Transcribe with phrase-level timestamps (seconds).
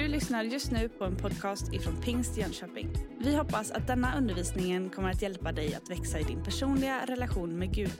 [0.00, 2.88] Du lyssnar just nu på en podcast ifrån Pingst Jönköping.
[3.18, 7.58] Vi hoppas att denna undervisning kommer att hjälpa dig att växa i din personliga relation
[7.58, 7.92] med Gud.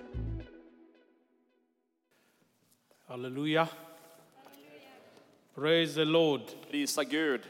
[3.07, 3.69] Hallelujah.
[5.55, 6.41] Praise the Lord.
[6.71, 7.41] Prisa Gud.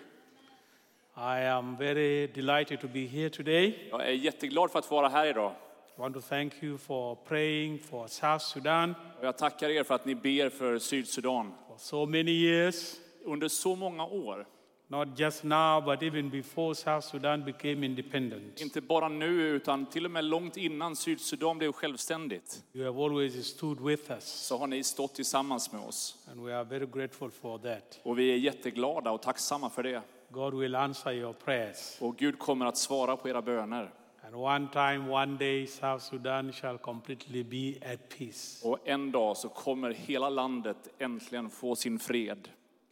[1.17, 3.89] I am very delighted to be here today.
[3.91, 5.53] Jag är jätteglad för att vara här idag.
[5.97, 9.95] I want to thank you for praying for South Sudan Och jag tackar er för
[9.95, 11.53] att ni ber för Sydsudan.
[11.69, 14.47] for so many years, Under så många år,
[14.89, 18.61] not just now, but even before South Sudan became independent.
[18.61, 23.47] inte bara nu utan till och med långt innan Sydsudan blev självständigt, You have always
[23.47, 26.17] stood with us, så har ni stått tillsammans med oss.
[26.31, 28.01] and we are very grateful for that.
[28.03, 30.03] Och vi är jätteglada och tacksamma för det.
[30.31, 31.97] God will answer your prayers.
[32.01, 33.91] Och Gud kommer att svara på era böner.
[34.27, 38.69] And one time, one day, South Sudan shall completely be at peace.
[38.69, 42.49] Och en dag så kommer hela landet äntligen få sin fred.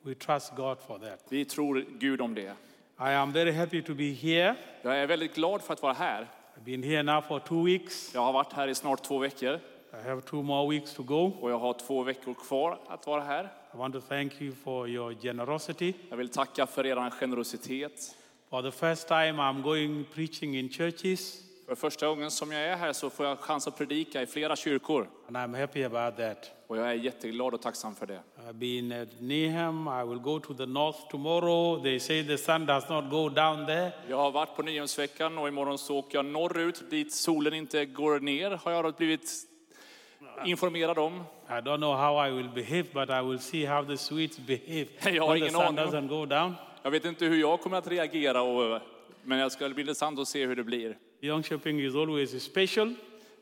[0.09, 1.25] We trust God for that.
[1.29, 2.53] Vi tror Gud om det.
[3.01, 4.55] I am very happy to be here.
[4.83, 6.23] Jag är väldigt glad för att vara här.
[6.57, 8.15] I've been here now for two weeks.
[8.15, 9.61] Jag har varit här i snart två veckor
[9.93, 11.33] I have two more weeks to go.
[11.41, 13.45] och jag har två veckor kvar att vara här.
[13.75, 15.95] I want to thank you for your generosity.
[16.11, 18.17] Jag vill tacka för er generositet.
[18.51, 22.77] For the first time, I'm going preaching in churches, För första gången som jag är
[22.77, 25.09] här så får jag chans att predika i flera kyrkor.
[25.27, 26.51] and I'm happy about that.
[26.67, 28.21] Och jag är jätteglad och tacksam för det.
[28.49, 29.89] I've been at Neham.
[30.03, 31.83] I will go to the north tomorrow.
[31.83, 33.93] They say the sun does not go down there.
[34.09, 38.21] Jag har varit på Nyhemsveckan och imorgon så åker jag norrut dit solen inte går
[38.21, 39.31] ner har jag blivit
[40.45, 41.23] informerad om.
[41.49, 44.87] I don't know how I will behave, but I will see how the Swedes behave
[45.17, 45.79] Jag har when the ingen sun aning.
[45.95, 46.55] doesn't go down.
[46.83, 48.81] Jag vet inte hur jag kommer att reagera, och,
[49.25, 50.97] men det ska bli intressant att se hur det blir.
[51.21, 52.95] Jönköping is always special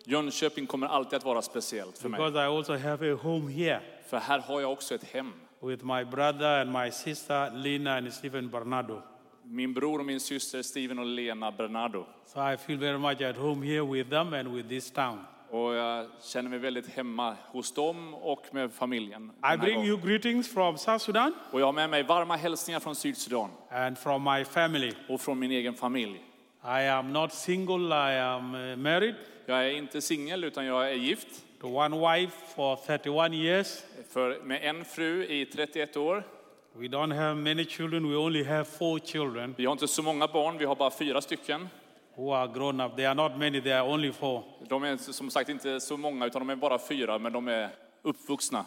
[0.05, 2.19] Jönköping kommer alltid att vara speciellt för mig.
[2.21, 5.33] because I also have a home here För här har jag också ett hem.
[5.63, 9.03] with my brother and my sister Lina and Stephen Bernardo.
[9.45, 12.07] Min bror och min syster Steven och Lena Bernardo.
[12.27, 15.19] So I feel very much at home here with them and with this town.
[15.51, 19.33] Och jag känner mig väldigt hemma hos dem och med familjen.
[19.55, 19.89] I bring gången.
[19.89, 23.99] you greetings from South Sudan Och jag har med mig varma hälsningar från Sydsudan and
[23.99, 24.93] from my family.
[25.09, 26.21] och från min egen familj.
[26.69, 29.15] I am not single, I am uh, married
[29.47, 31.29] Jag är inte singel utan jag är gift
[31.61, 33.83] to one wife for 31 years.
[34.11, 36.25] för, med en fru i 31 år.
[36.73, 40.27] We don't have many children, we only have four children Vi har inte så många
[40.27, 41.69] barn, vi har bara fyra stycken.
[42.17, 42.97] who are grown up.
[42.97, 44.43] They are not many, they are only four.
[44.69, 47.69] De är som sagt inte så många utan de är bara fyra men de är
[48.03, 48.65] uppvuxna.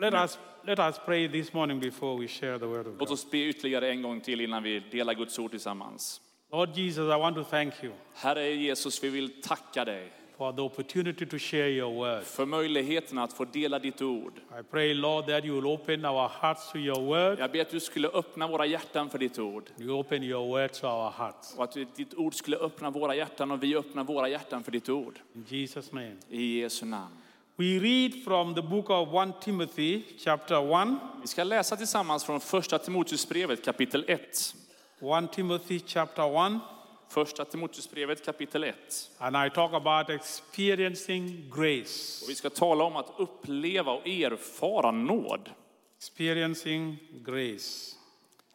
[0.00, 3.10] Let us, let us pray this morning before we share the word of Låt God.
[3.10, 6.20] oss be ytterligare en gång till innan vi delar Guds ord tillsammans.
[6.52, 10.62] Lord Jesus, I want to thank you Herre Jesus, vi vill tacka dig for the
[10.62, 12.24] opportunity to share your word.
[12.24, 14.32] för möjligheten att få dela ditt ord.
[14.60, 17.38] I pray, Lord, that you will open our hearts to your word.
[17.38, 19.64] Jag ber att du skulle öppna våra hjärtan för ditt ord.
[19.78, 21.54] You open your word to our hearts.
[21.56, 24.88] Och att ditt ord skulle öppna våra hjärtan och vi öppnar våra hjärtan för ditt
[24.88, 25.18] ord.
[25.34, 26.16] In Jesus' name.
[26.30, 27.16] I Jesu namn.
[27.56, 30.88] We read from the book of 1 Timothy, chapter 1.
[31.22, 34.54] Vi ska läsa tillsammans från första Timoteusbrevet kapitel 1.
[35.00, 36.60] 1 Timothy, chapter 1.
[37.08, 38.74] Första Timoteusbrevet kapitel 1.
[39.18, 42.24] And I talk about experiencing grace.
[42.24, 45.50] Och vi ska tala om att uppleva och erfara nåd.
[45.96, 47.96] Experiencing grace.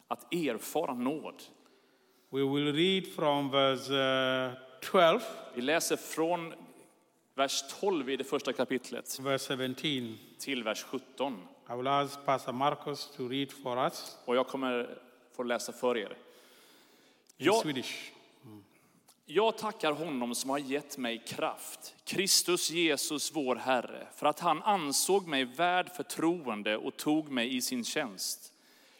[0.08, 1.42] Att erfara nåd.
[2.30, 4.52] We will read from verse uh,
[4.90, 5.20] 12,
[5.54, 6.54] Vi läser från
[7.34, 9.74] vers 12 i det första kapitlet verse 17.
[10.38, 11.38] till vers 17.
[11.70, 14.98] I will ask Pastor Marcos to read for us Och jag kommer
[15.36, 16.16] få läsa för er.
[17.36, 18.12] Jag, Swedish.
[19.24, 24.62] jag tackar honom som har gett mig kraft, Kristus Jesus vår Herre, för att han
[24.62, 28.52] ansåg mig värd förtroende och tog mig i sin tjänst.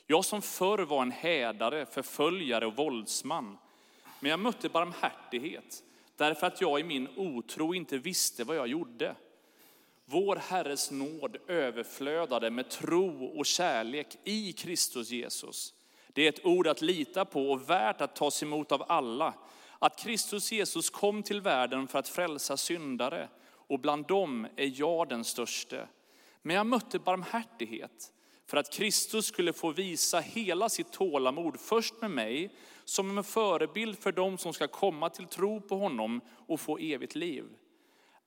[0.06, 3.58] Jag som förr var en hädare, förföljare och våldsman.
[4.20, 5.82] Men jag mötte barmhärtighet,
[6.16, 9.16] därför att jag i min otro inte visste vad jag gjorde.
[10.04, 15.74] Vår Herres nåd överflödade med tro och kärlek i Kristus Jesus.
[16.14, 19.34] Det är ett ord att lita på och värt att tas emot av alla.
[19.78, 25.08] Att Kristus Jesus kom till världen för att frälsa syndare och bland dem är jag
[25.08, 25.88] den störste.
[26.42, 28.12] Men jag mötte barmhärtighet
[28.46, 32.50] för att Kristus skulle få visa hela sitt tålamod först med mig
[32.84, 37.14] som en förebild för dem som ska komma till tro på honom och få evigt
[37.14, 37.44] liv.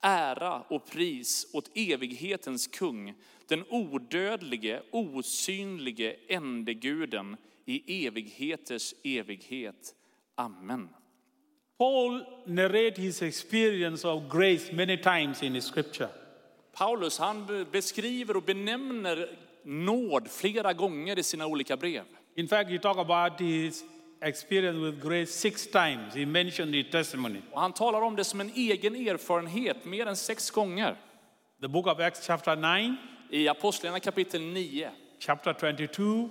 [0.01, 3.13] Ära och pris åt evighetens kung,
[3.47, 7.37] den odödlige, osynlige ende Guden,
[7.67, 9.93] i evigheters evighet.
[10.35, 10.89] Amen.
[11.77, 16.09] Paul narrates his experience of grace many times in his scripture.
[16.73, 22.03] Paulus han beskriver och benämner nåd flera gånger i sina olika brev.
[22.35, 23.83] In fact, he talked about his
[24.21, 26.15] experience with grace six times.
[26.15, 27.41] He mentioned the testimony.
[27.51, 30.95] Och han talar om det som en egen erfarenhet mer än sex gånger.
[31.61, 32.95] The book of Acts, chapter 9,
[33.29, 34.89] I Apostlagärningarna kapitel 9,
[35.19, 36.29] chapter 22,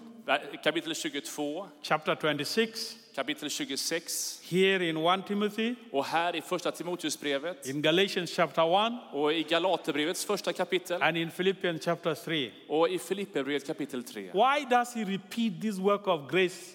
[0.63, 7.67] kapitel 22, chapter 26, kapitel 26 here in 1 Timothy, och här i första Timoteusbrevet
[7.67, 12.51] in Galatians chapter 1, och i Galaterbrevets första kapitel and in Philippians chapter 3.
[12.69, 14.23] och i Filipperbrevet kapitel 3.
[14.23, 16.73] Why does he repeat this work of grace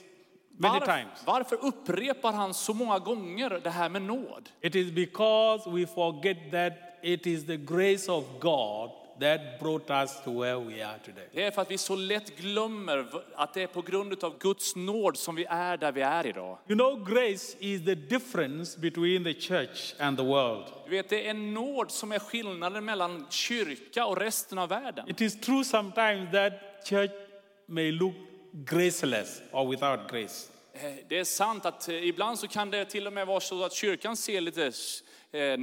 [0.57, 1.23] many Varf- times?
[1.25, 4.49] varför upprepar han så många gånger det här med nåd?
[4.61, 10.23] It is because we forget that it is the grace of God that brought us
[10.23, 11.27] to where we are today.
[11.31, 13.05] Det är för att vi så lätt glömmer
[13.35, 16.57] att det är på grund av Guds nåd som vi är där vi är idag.
[16.67, 20.65] You know, grace is the difference between the church and the world.
[20.85, 25.09] Du vet, det är nåd som är skillnaden mellan kyrka och resten av världen.
[25.09, 26.53] It is true sometimes that
[26.89, 27.11] church
[27.65, 28.13] may look
[28.53, 30.47] graceless or without grace.
[30.73, 33.63] Eh, Det är sant att eh, ibland så kan det till och med vara så
[33.63, 34.65] att kyrkan ser lite
[35.31, 35.57] eh,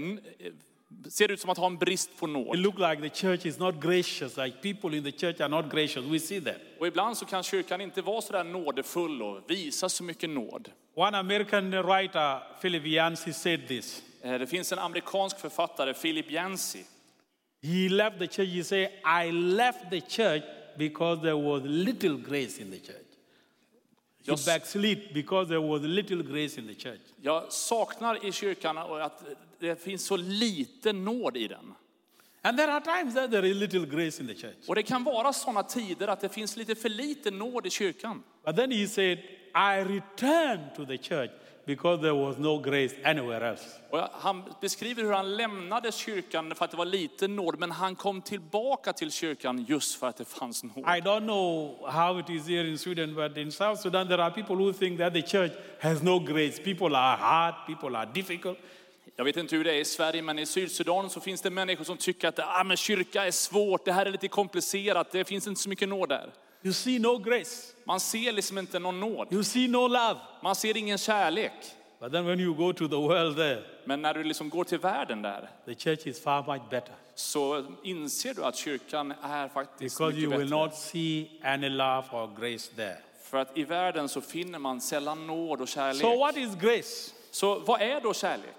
[1.10, 2.58] ser ut som att ha en brist på It nåd.
[2.58, 6.04] look like the church is not gracious, like people in the church are not gracious.
[6.04, 6.56] We see that.
[6.80, 10.70] Och ibland så kan kyrkan inte vara så där nådefull och visa så mycket nåd.
[10.94, 14.02] One American writer, Philip Yancey, said this.
[14.22, 16.82] Eh, Det finns en amerikansk författare, Philip Yancey.
[17.62, 18.48] He left the church.
[18.48, 18.88] He said,
[19.26, 20.42] I left the church
[20.78, 23.07] because there was little grace in the church.
[24.32, 27.00] Just- backslid because there was little grace in the church.
[27.22, 29.24] Jag saknar i kyrkan att
[29.58, 31.74] det finns så lite nåd i den.
[32.42, 34.68] And there are times that there is little grace in the church.
[34.68, 38.22] Och det kan vara sådana tider att det finns lite för lite nåd i kyrkan.
[38.44, 39.18] But then he said,
[39.54, 41.30] I returned to the church
[41.68, 43.64] because there was no grace anywhere else.
[43.90, 47.96] Och han beskriver hur han lämnade kyrkan för att det var lite nåd, men han
[47.96, 50.78] kom tillbaka till kyrkan just för att det fanns nåd.
[50.78, 54.30] I don't know how it is here in Sweden, but in South Sudan, there are
[54.30, 56.62] people who think that the church has no grace.
[56.64, 58.58] People are hard, people are difficult.
[59.16, 61.84] Jag vet inte hur det är i Sverige, men i Sydsudan så finns det människor
[61.84, 65.46] som tycker att ah, men kyrka är svårt, det här är lite komplicerat, det finns
[65.46, 66.30] inte så mycket nåd där.
[66.62, 69.32] You see no grace, Man ser liksom inte någon nåd.
[69.32, 70.20] you see no love.
[70.42, 71.52] Man ser ingen kärlek.
[72.00, 74.78] But then when you go to the world there, Men när du liksom går till
[74.78, 79.98] världen där the church is far much better så inser du att kyrkan är faktiskt
[79.98, 80.64] because you mycket will bättre.
[80.64, 82.96] not see any love or grace there.
[83.24, 86.00] För att i världen så finner man sällan nåd och kärlek.
[86.02, 87.12] So, what is grace?
[87.30, 88.56] Så vad är då kärlek?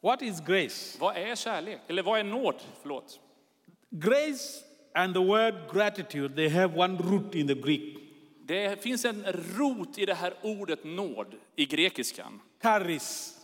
[0.00, 0.98] What is grace?
[1.00, 1.80] Vad är kärlek?
[1.88, 2.54] Eller vad är nåd?
[2.82, 3.20] Förlåt.
[3.90, 4.63] Grace
[4.94, 7.98] and the word gratitude, they have one root in the Greek.
[8.46, 9.24] Det finns en
[9.58, 12.40] rot i det här ordet nåd i grekiskan.
[12.62, 13.38] Charis,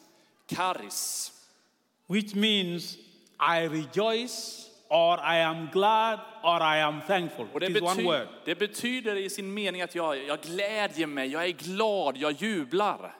[0.46, 1.32] Karis.
[2.06, 2.96] which means
[3.38, 7.46] I rejoice or I am glad or I am thankful.
[7.52, 8.28] Och det, It is one word.
[8.44, 13.14] det betyder i sin mening att jag, jag glädjer mig, jag är glad, jag jublar.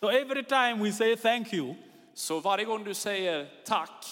[0.00, 1.74] So every time we say thank you,
[2.14, 4.04] Så varje gång du säger tack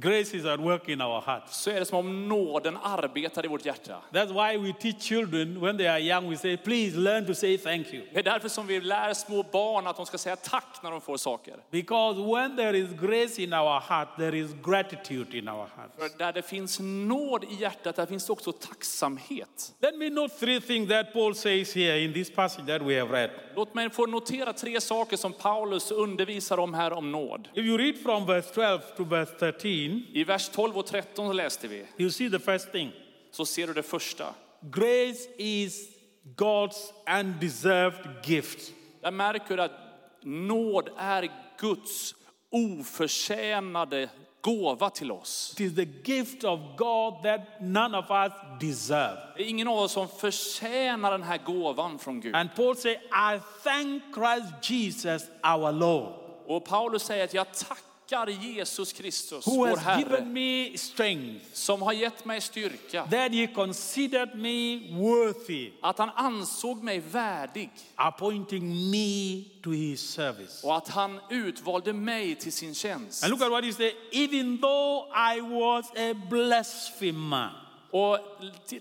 [0.00, 1.56] grace is at work in our hearts.
[1.56, 4.02] så är det som om nåden arbetar i vårt hjärta.
[4.12, 7.58] That's why we teach children when they are young, we say, please learn to say
[7.58, 8.02] thank you.
[8.12, 11.00] Det är därför som vi lär små barn att de ska säga tack när de
[11.00, 11.56] får saker.
[11.70, 15.94] Because when there is grace in our heart, there is gratitude in our hearts.
[15.98, 19.74] För där det finns nåd i hjärtat, där finns det också tacksamhet.
[19.80, 23.12] Let me note three things that Paul says here in this passage that we have
[23.12, 23.30] read.
[23.56, 27.48] Låt mig få notera tre saker som Paulus undervisar om här om nåd.
[27.54, 29.70] If you read from verse 12 to verse 13,
[30.12, 32.92] I vers 12 och 13 så läste vi, you see the first thing.
[33.30, 34.34] så ser du det första.
[34.60, 35.88] Grace is
[36.36, 38.72] God's undeserved gift.
[39.02, 39.80] Där märker du att
[40.22, 42.14] nåd är Guds
[42.50, 44.08] oförtjänade
[44.44, 45.52] gåva till oss.
[45.52, 49.18] It is the gift of God that none of us deserve.
[49.36, 52.34] Det är ingen av oss som förtjänar den här gåvan från Gud.
[52.34, 56.12] And Paul says, I thank Christ Jesus our Lord,
[56.46, 57.93] Och Paulus säger att jag tackar
[58.40, 63.06] Jesus Kristus, who vår has Herre, given me strength, som har gett mig styrka.
[63.10, 70.64] that he considered me worthy, Att han ansåg mig värdig appointing me to his service.
[70.64, 73.24] och att han utvalde mig till sin tjänst.
[73.24, 77.50] And look at what he said, even though I was a blasphemer.
[77.90, 78.18] Och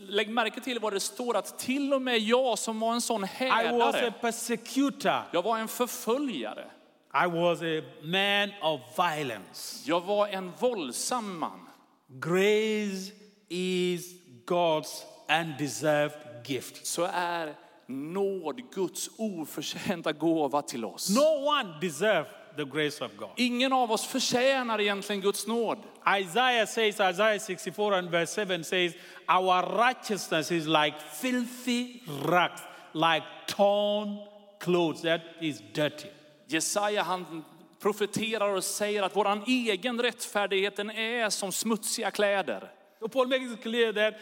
[0.08, 3.24] lägg märke till vad det står att till och med jag som var en sån
[3.24, 6.66] I was a härdare, jag var en förföljare.
[7.14, 9.84] I was a man of violence.
[9.86, 11.60] Jag var en våldsam man.
[12.08, 13.12] Grace
[13.50, 14.14] is
[14.46, 16.16] God's undeserved
[16.46, 16.86] gift.
[16.86, 17.56] Så är
[17.88, 21.10] nåd Guds oförtjänta gåva till oss.
[21.10, 23.30] No one deserves the grace of God.
[23.36, 25.78] Ingen av oss förtjänar egentligen Guds nåd.
[26.22, 28.94] Isaiah says, Isaiah 64 and verse 7 says,
[29.28, 32.62] Our righteousness is like filthy rags.
[32.94, 34.20] like torn
[34.60, 36.10] clothes that is dirty.
[36.54, 37.44] Jesaja han
[37.80, 42.72] profeterar och säger att våran egen rättfärdighet den är som smutsiga kläder.
[43.00, 44.14] So Paul makes it clear that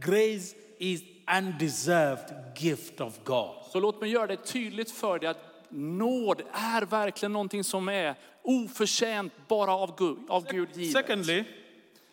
[0.00, 1.02] grace is
[1.38, 3.50] undeserved gift of God.
[3.72, 8.14] Så låt mig göra det tydligt för dig att nåd är verkligen någonting som är
[8.42, 11.06] oförtjänt bara av Gud, av Gud givet.
[11.06, 11.44] Secondly,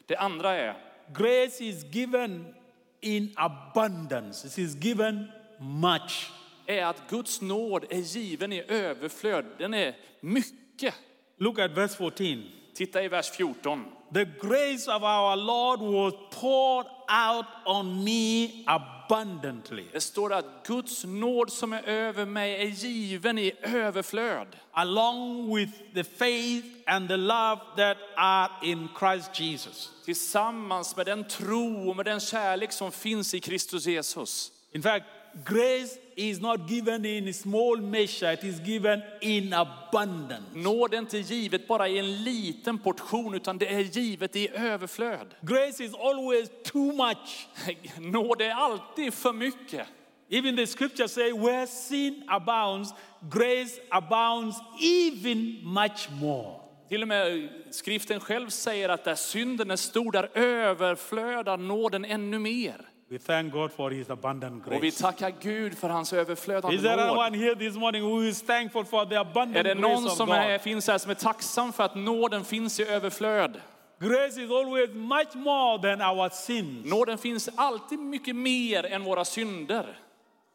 [0.05, 0.77] Det andra är,
[1.13, 2.55] grace is given
[3.01, 4.47] in abundance.
[4.47, 6.31] It is given much.
[6.69, 9.45] Är att Guds nåd är given i överflöd.
[9.57, 10.95] Den är mycket.
[11.37, 12.43] Look at verse 14.
[12.73, 13.85] Titta i vers 14.
[14.13, 16.87] The grace of our Lord was poured
[17.27, 23.37] out on me abundantly, Det står att Guds nåd som är över mig är given
[23.37, 24.47] i överflöd.
[24.71, 29.89] along with the faith and the love that are in Christ Jesus.
[30.05, 34.51] Tillsammans med den tro och med den kärlek som finns i Kristus Jesus.
[34.71, 35.05] In fact,
[35.45, 40.43] grace is not given in small measure, it is given in abundance.
[40.53, 45.35] Nåd är inte givet bara i en liten portion utan det är givet i överflöd.
[45.41, 47.47] Grace is always too much.
[47.99, 49.87] Nåd är alltid för mycket.
[50.29, 56.59] Even the scriptures say, where sin abounds, grace abounds even much more.
[56.89, 62.39] Till och med skriften själv säger att där synden är stor, där överflödar nåden ännu
[62.39, 62.88] mer.
[63.11, 65.01] We thank God for his abundant Och vi grace.
[65.03, 67.35] tackar Gud för hans Is there överflödande anyone nåd.
[67.35, 70.57] here this morning who is thankful for the abundant Är det grace någon som är,
[70.57, 73.61] finns här som är tacksam för att nåden finns i överflöd?
[73.99, 76.85] Grace is always much more than our sins.
[76.85, 79.99] Nåden finns alltid mycket mer än våra synder.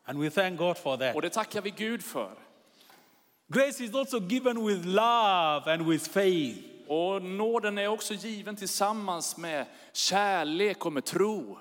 [0.05, 1.15] And we thank God for that.
[1.15, 2.31] Och det tackar vi Gud för.
[3.49, 6.59] Grace is also given with love and with faith.
[6.89, 11.59] Och nåden är också given tillsammans med kärlek och med tro.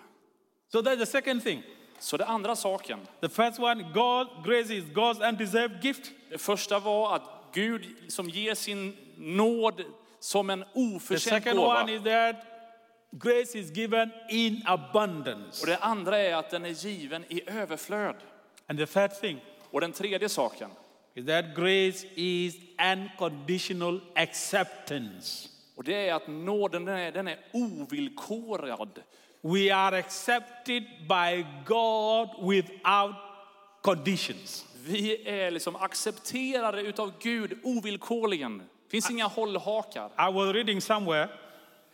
[0.73, 1.63] So that's the second thing.
[1.99, 2.99] Så det andra saken.
[3.21, 6.11] The first one, God, grace is God's undeserved gift.
[6.29, 7.21] Det första var att
[7.53, 9.81] Gud som ger sin nåd
[10.19, 11.83] som en The oförtjänt second gåva.
[11.83, 12.35] one is that
[13.11, 15.61] grace is given in abundance.
[15.61, 18.15] Och det andra är att den är given i överflöd.
[18.67, 20.69] And the third thing Och den tredje saken
[21.15, 22.55] is that grace is
[22.93, 25.49] unconditional acceptance.
[25.75, 28.99] och det är att nåden den är, den är ovillkorad.
[29.45, 33.15] We are accepted by God without
[33.81, 34.65] conditions.
[34.85, 38.57] Vi är liksom accepterade utav Gud ovillkorligen.
[38.57, 40.05] Det finns inga hållhakar.
[40.29, 41.27] I was reading somewhere,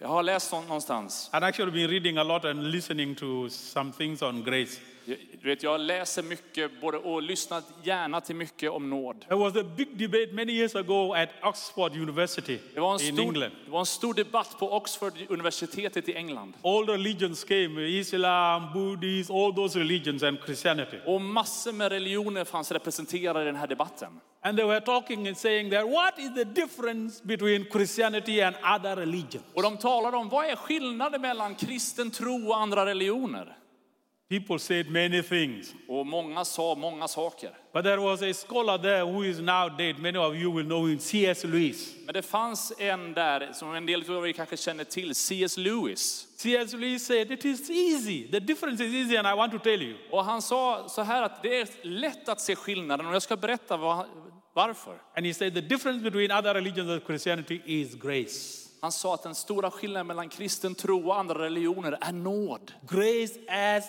[0.02, 1.30] Jag har läst nå- någonstans.
[1.34, 4.80] I'd actually been reading a lot and listening to some things on grace.
[5.06, 9.22] Jag- Du vet, jag läser mycket både, och lyssnar gärna till mycket om nåd.
[9.28, 13.14] There was a big debate many years ago at Oxford University Det var, en in
[13.16, 13.52] stor, England.
[13.66, 16.54] det var en stor debatt på Oxford universitetet i England.
[16.64, 20.98] All religions came Islam, Buddhism, all those religions, and Christianity.
[21.06, 24.20] Och massor med religioner fanns representerade i den här debatten.
[24.42, 28.96] And they were talking and saying that what is the difference between Christianity and other
[28.96, 29.44] religions?
[29.54, 33.56] Och de talade om vad är skillnaden mellan kristen tro och andra religioner?
[34.30, 35.74] People said many things.
[35.88, 37.52] Och många sa många saker.
[37.74, 40.00] But there was a scholar there who is now dead.
[40.00, 41.44] Many of you will know him, C.S.
[41.44, 41.96] Lewis.
[42.06, 45.58] Men det fanns en där som en del av er kanske känner till, C.S.
[45.58, 46.28] Lewis.
[46.38, 46.74] C.S.
[46.74, 48.28] Lewis said, It is easy.
[48.32, 49.98] The difference is easy, and I want to tell you.
[50.12, 53.38] Och han sa så här att det är lätt att se skillnaden och jag ska
[53.38, 54.06] berätta vad,
[54.54, 55.02] varför.
[55.16, 58.70] And he said, The difference between other religions and Christianity is grace.
[58.82, 62.72] Han sa att den stora skillnaden mellan kristen tro och andra religioner är nåd.
[62.90, 63.84] Grace as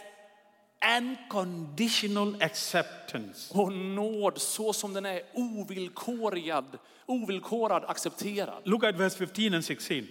[0.99, 3.55] unconditional acceptance.
[3.59, 8.63] Och nåd så som den är ovillkorad, ovillkorad accepterad.
[8.65, 10.07] Look at verse 15 and 16.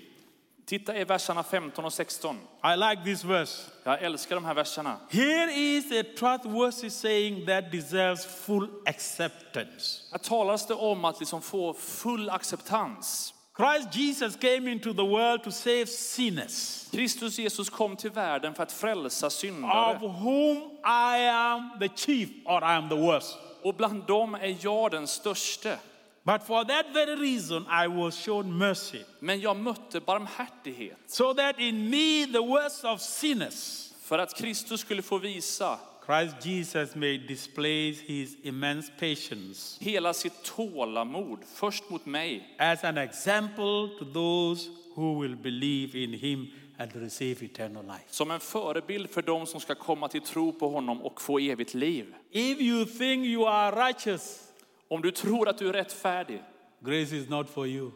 [0.66, 2.36] Titta i verserna 15 och 16.
[2.36, 3.72] I like this verse.
[3.84, 4.98] Jag älskar de här verserna.
[5.10, 10.04] Here is a trustworthy saying that deserves full acceptance.
[10.12, 13.34] Här talas det om att liksom få full acceptans.
[13.60, 18.64] Christ Jesus came into the world to save sinners, Kristus Jesus kom till världen för
[18.64, 19.96] att frälsa syndare.
[19.96, 23.38] of whom I am the chief or I am the worst.
[23.64, 25.80] Och bland dem är jag den störste.
[26.24, 30.98] But for that very reason, I was shown mercy, Men jag mötte barmhärtighet.
[31.08, 36.46] so that in me, the worst of sinners, För att Kristus skulle få visa Christ
[36.46, 43.90] Jesus may display his immense patience hela sitt tålamod, först mot mig, as an example
[44.00, 46.48] to those who will believe in him
[46.78, 48.04] and receive eternal life.
[48.10, 51.74] som en förebild för dem som ska komma till tro på honom och få evigt
[51.74, 52.14] liv.
[52.32, 54.46] If you think you are righteous,
[54.88, 56.42] Om du tror att du är rättfärdig,
[56.80, 57.92] grace is not for you.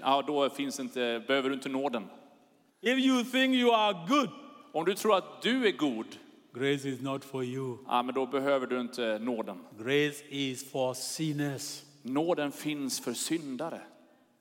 [0.00, 2.06] ja, då finns inte, behöver du inte nåden.
[2.80, 4.28] If you think you are good,
[4.72, 6.06] Om du tror att du är god,
[6.52, 7.78] Grace is not for you.
[7.86, 9.58] Ja, men då behöver du inte nåden.
[9.78, 11.82] Grace is for sinners.
[12.02, 13.80] Nåden finns för syndare.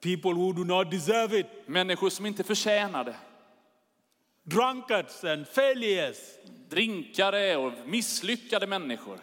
[0.02, 1.48] People who do not deserve it.
[1.66, 3.16] Människor som inte förtjänar det.
[4.44, 6.18] Drunkards and failures.
[6.70, 9.20] Drinkare och misslyckade människor.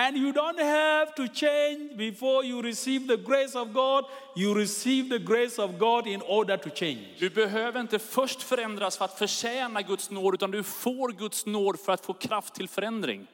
[0.00, 4.04] And you don't have to change before you receive the grace of God.
[4.36, 7.16] You receive the grace of God in order to change.
[7.18, 11.80] Du behöver inte först förändras för att förtjäna Guds nåd, utan du får Guds nåd
[11.80, 13.26] för att få kraft till förändring.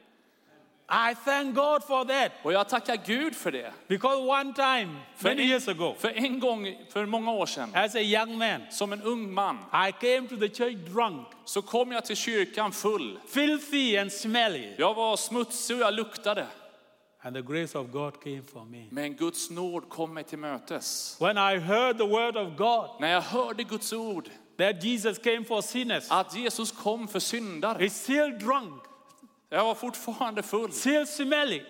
[0.89, 3.73] I thank God for that Och jag tackar Gud för det.
[3.87, 7.71] because one time, För many en, years ago, för en gång, för många år sedan,
[7.75, 11.61] as a young man, som en ung man, I came to the church drunk, så
[11.61, 13.19] kom jag till kyrkan full.
[13.27, 14.73] filthy and smelly.
[14.77, 16.47] Jag var smutsig och jag luktade.
[17.21, 18.87] And the grace of God came for me.
[18.91, 21.17] Men Guds nåd kom mig till mötes.
[21.19, 25.43] When I heard the word of God, När jag hörde Guds ord, that Jesus came
[25.45, 27.77] for sinners, att Jesus kom för syndare.
[27.79, 28.83] it's still drunk,
[29.49, 30.71] Jag var fortfarande full.
[30.71, 31.63] still smelly,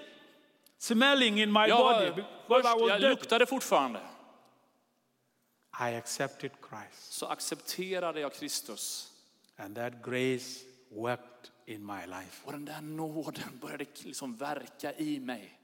[0.77, 3.10] smelling in my Jag, body var, först, I was jag dirty.
[3.10, 4.00] luktade fortfarande.
[5.79, 9.12] I accepted Christ, Så accepterade jag Kristus.
[9.58, 12.41] and that grace worked in my life.
[12.46, 15.60] Och den där nåden började liksom verka i mig.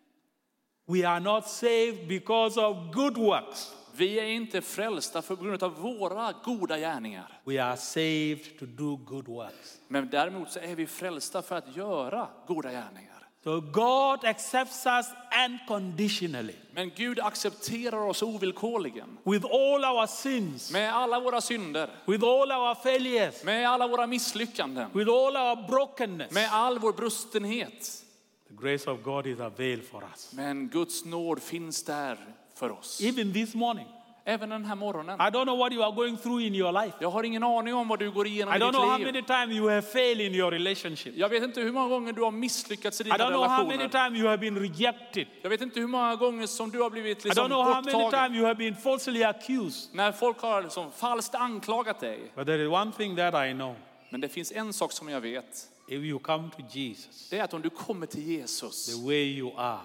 [0.85, 3.73] We are not saved because of good works.
[3.95, 7.39] Vi är inte frälsta för grund av våra goda gärningar.
[7.45, 9.77] We are saved to do good works.
[9.87, 13.07] Men däremot så är vi frälsta för att göra goda gärningar.
[13.43, 15.05] So God accepts us
[15.49, 19.17] unconditionally Men Gud accepterar oss ovillkorligen.
[19.23, 24.07] with all our sins, Med alla våra synder, with all our failures, med alla våra
[24.07, 26.31] misslyckanden, with all our brokenness.
[26.31, 28.03] med all vår brustenhet.
[28.47, 30.33] The grace of God is available for us.
[30.33, 32.17] Men Guds nåd finns där
[32.61, 33.01] för oss.
[33.01, 33.87] Even this morning,
[34.25, 35.19] Även den här morgonen.
[35.19, 36.93] I don't know what you are going through in your life.
[36.99, 39.05] Jag har ingen aning om vad du går igenom I i don't know how ditt
[39.07, 39.25] many liv.
[39.27, 41.13] times you have failed in your relationship.
[41.17, 43.63] Jag vet inte hur många gånger du har misslyckats i I dina don't know how
[43.67, 43.89] many relationer.
[44.09, 45.27] times you have been rejected.
[45.41, 47.81] Jag vet inte hur många gånger som du har blivit I don't liksom know how
[47.81, 49.95] many times you have been falsely accused.
[49.95, 52.19] När folk har liksom falskt anklagat dig.
[52.35, 53.75] But there is one thing that I know.
[54.09, 55.67] Men det finns en sak som jag vet.
[55.87, 59.37] If you come to Jesus Det är att om du kommer till Jesus, the way
[59.37, 59.79] you are,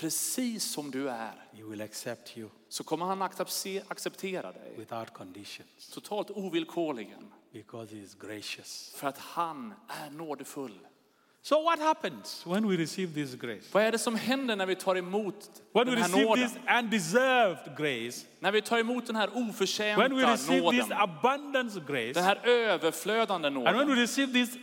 [0.00, 1.32] precis som du är,
[2.68, 4.86] så kommer han accepte- acceptera dig.
[5.94, 7.32] Totalt ovillkorligen.
[7.52, 8.92] because he is gracious.
[8.96, 10.78] För att han är nådefull.
[11.42, 13.68] So, what happens when we receive this grace?
[13.72, 16.48] Vad är det som händer när vi tar emot When den här nåden?
[16.48, 20.98] this undeserved grace, När vi tar emot den här when we oförtjänta receive this nåden.
[20.98, 23.96] abundance grace, Den här överflödande and when we nåden.
[23.96, 24.58] receive this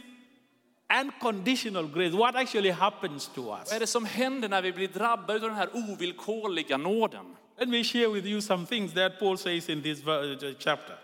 [0.90, 3.68] unconditional grace, what actually happens to us?
[3.70, 7.36] Vad är det som händer när vi blir drabbade av den här ovillkorliga nåden?
[7.58, 10.96] Let me share with you some things that Paul says in this uh, chapter.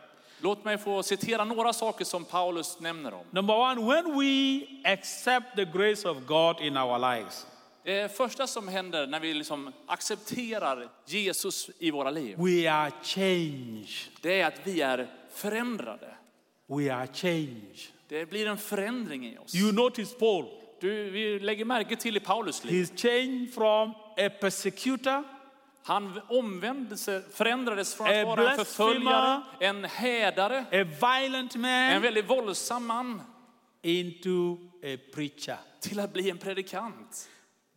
[0.43, 3.25] Låt mig få citera några saker som Paulus nämner om.
[3.31, 4.61] Number one, when we
[4.93, 7.47] accept the grace of God in our lives,
[7.83, 13.87] Det första som händer när vi liksom accepterar Jesus i våra liv, we are changed.
[14.21, 16.07] det är att vi är förändrade.
[16.67, 17.79] We are changed.
[18.11, 19.55] Det blir en förändring i oss.
[19.55, 20.45] You notice Paul,
[20.81, 22.85] Du, vi lägger märke till i Paulus liv.
[22.85, 25.23] he's changed from a persecutor,
[25.83, 32.29] Han omvände sig, förändrades från att vara en förföljare, en hädare, violent en man, väldigt
[32.29, 33.21] våldsam man,
[33.81, 35.57] into a preacher.
[35.79, 37.29] till att bli en predikant.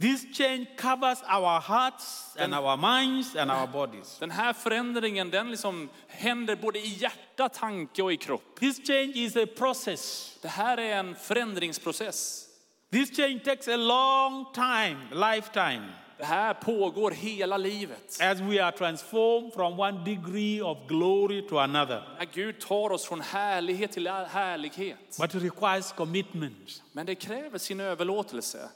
[0.04, 4.18] This change covers our hearts and our minds and our bodies.
[4.18, 8.60] Den här förändringen den liksom händer både i hjärta, tanke och i kropp.
[8.60, 10.36] This change is a process.
[10.42, 12.46] Det här är en förändringsprocess.
[12.92, 15.88] This change takes a long time, lifetime,
[16.18, 18.18] Det här pågår hela livet.
[18.20, 22.02] as we are transformed from one degree of glory to another.
[22.18, 25.16] När Gud tar oss från härlighet till härlighet.
[25.20, 28.68] But it requires commitment Men det kräver sin överlåtelse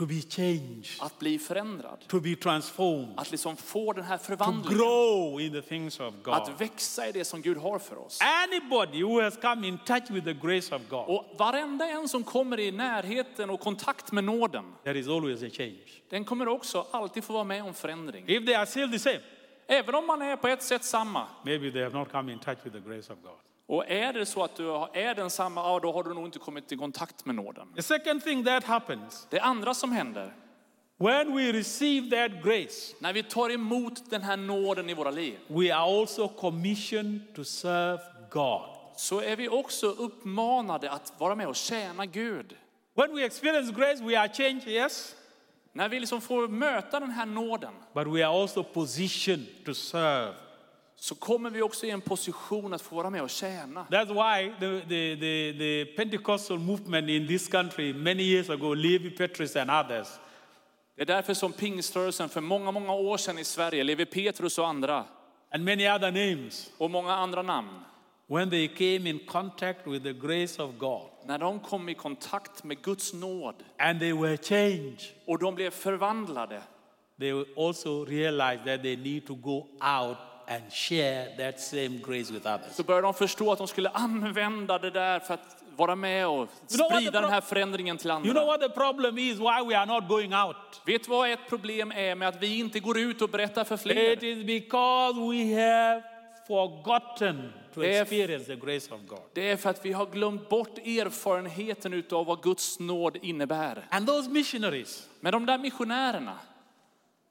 [0.00, 2.04] to be changed, att bli förändrad.
[2.08, 4.78] to be transformed, Att liksom få den här to förvandlingen.
[4.78, 6.34] grow in the things of God.
[6.34, 8.18] Att växa i det som Gud har för oss.
[8.44, 12.24] Anybody who has come in touch with the grace of God, Och varenda en som
[12.24, 15.78] kommer i närheten och kontakt med nåden, there is always a change.
[16.08, 18.24] den kommer också alltid få vara med om förändring.
[18.28, 19.20] If they are still the same,
[19.66, 21.26] Även om man är på ett sätt samma.
[21.44, 23.32] maybe they have not come in touch with the grace of God.
[23.70, 26.72] Och är det så att du är densamma, ja, då har du nog inte kommit
[26.72, 27.72] i kontakt med nåden.
[27.76, 30.34] The second thing that happens Det andra som händer,
[30.96, 35.38] when we receive that grace, när vi tar emot den här nåden i våra liv,
[35.46, 38.62] we are also commissioned to serve God.
[38.96, 42.56] så är vi också uppmanade att vara med och tjäna Gud.
[42.94, 45.16] When we experience grace, we are changed, yes,
[45.72, 50.34] När vi liksom får möta den här nåden but we are also positioned to serve
[51.02, 53.86] så kommer vi också i en position att få vara med och tjäna.
[53.90, 59.10] That's why the, the, the, the Pentecostal movement in this country many years ago, Levi
[59.10, 60.08] Petrus and others,
[60.96, 64.68] Det är därför som pingströrelsen för många, många år sedan i Sverige, Levi Petrus och
[64.68, 65.04] andra,
[65.50, 67.80] and many other names, och många andra namn,
[68.26, 71.08] when they came in contact with the grace of God.
[71.26, 75.70] när de kom i kontakt med Guds nåd and they were changed, och de blev
[75.70, 76.62] förvandlade,
[77.18, 80.16] they also realized that they need to go out
[80.50, 82.72] and share that same grace with others.
[82.72, 86.48] så började de förstå att de skulle använda det där för att vara med och
[86.66, 88.46] sprida den här förändringen till You know andra.
[88.46, 89.38] what the problem is?
[89.38, 90.56] Why we are not going out?
[90.86, 93.74] Vet du vad ett problem är med att vi inte går ut och berättar för
[93.74, 94.24] It fler?
[94.24, 96.02] is because we have
[96.46, 99.18] forgotten to experience the grace of God.
[99.34, 103.86] Det är för att vi har glömt bort erfarenheten utav vad Guds nåd innebär.
[103.90, 106.38] And those missionaries, Men de där missionärerna,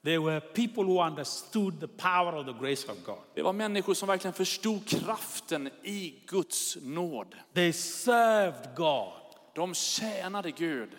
[0.03, 3.17] they were people who understood the power of the grace of God.
[3.35, 7.35] det var människor som verkligen förstod kraften i Guds nåd.
[7.53, 9.13] They served God
[9.55, 10.89] De tjänade Gud.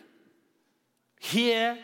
[1.20, 1.76] here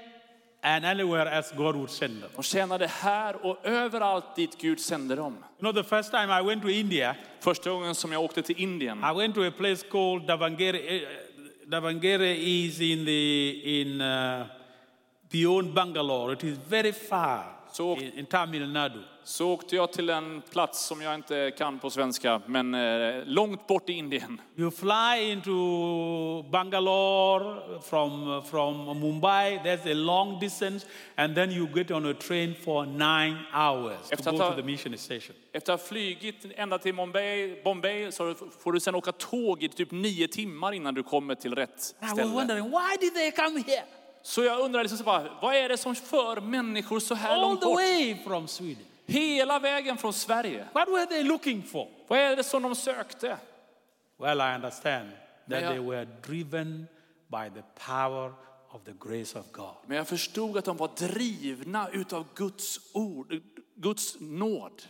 [0.63, 2.31] and anywhere else God would send them.
[2.37, 5.33] De tjänade här och överallt dit Gud sände dem.
[5.35, 8.57] You know, the first time I went to India, Första gången som jag åkte till
[8.61, 10.79] Indien, I went to a place called Davangere.
[10.79, 11.03] eh,
[11.67, 13.51] Davangere is in the
[13.81, 14.47] in uh,
[15.31, 16.33] beyond Bangalore.
[16.33, 19.01] It is very far So- in, in Tamil Nadu.
[19.25, 23.67] så åkte jag till en plats som jag inte kan på svenska, men eh, långt
[23.67, 24.41] bort i Indien.
[24.57, 29.59] You fly into Bangalore from from Mumbai.
[29.65, 30.87] There's a long distance,
[31.17, 34.51] and then you get on a train for nine hours to Efter go att ha-
[34.51, 35.37] to the mission station.
[35.53, 39.69] Efter att ha flygit ända till Bombay, Bombay så får du sen åka tåg i
[39.69, 42.33] typ nio timmar innan du kommer till rätt I was ställe.
[42.33, 43.85] wondering why did they come here
[44.27, 47.41] Så jag undrar liksom så bara, vad är det som för människor så här all
[47.41, 47.77] långt the bort?
[47.77, 48.85] way from Sweden?
[49.07, 50.67] Hela vägen från Sverige.
[50.73, 51.89] What were they looking for?
[52.09, 53.37] Vad är det som de sökte?
[54.19, 55.09] Well, I understand
[55.51, 55.73] that Yeah.
[55.73, 56.87] they were driven
[57.29, 58.33] by the power
[58.71, 59.75] of the grace of God.
[59.87, 63.41] Men jag förstod att de var drivna utav Guds ord,
[63.75, 64.83] Guds nåd.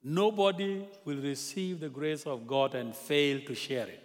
[0.00, 4.00] Nobody will receive the grace of God and fail to share it.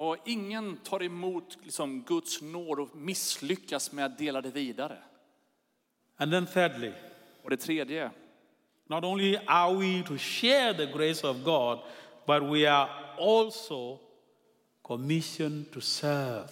[0.00, 4.98] Och ingen tar emot liksom Guds nåd och misslyckas med att dela det vidare.
[6.16, 6.92] And then, thirdly,
[7.42, 8.10] Och det tredje,
[8.86, 11.78] not only are we to share the grace of God,
[12.26, 13.98] but we are also
[14.82, 16.48] commissioned to serve.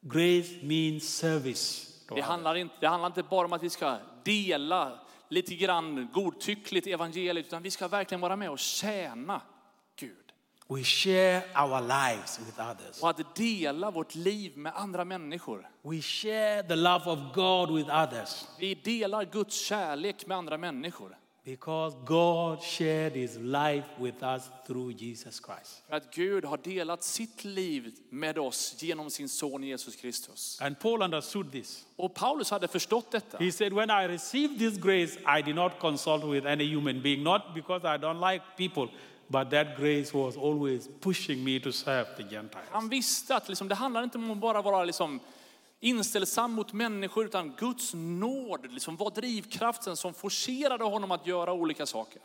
[0.00, 1.90] Grace means service.
[2.14, 6.86] det handlar, inte, det handlar inte bara om att vi ska dela lite grann godtyckligt
[6.86, 9.40] evangeliet, utan vi ska verkligen vara med och tjäna.
[10.68, 13.02] We share our lives with others.
[13.02, 15.68] Och att dela vårt liv med andra människor.
[15.82, 21.16] We share the love of God with others Vi delar Guds kärlek med andra människor.
[21.44, 25.82] because God shared his life with us through Jesus Christ.
[25.88, 30.58] För att Gud har delat sitt liv med oss genom sin son Jesus Kristus.
[30.60, 31.86] And Paul understood this.
[31.96, 33.38] Och Paulus hade förstått detta.
[33.38, 37.22] He said, When I received this grace, I did not consult with any human being,
[37.22, 38.88] not because I don't like people,
[39.28, 42.68] but that grace was always pushing me to serve the Gentiles.
[42.70, 45.20] Han visste att liksom, det handlar inte om att bara vara liksom,
[45.80, 51.86] inställsam mot människor, utan Guds nåd liksom, var drivkraften som forcerade honom att göra olika
[51.86, 52.22] saker.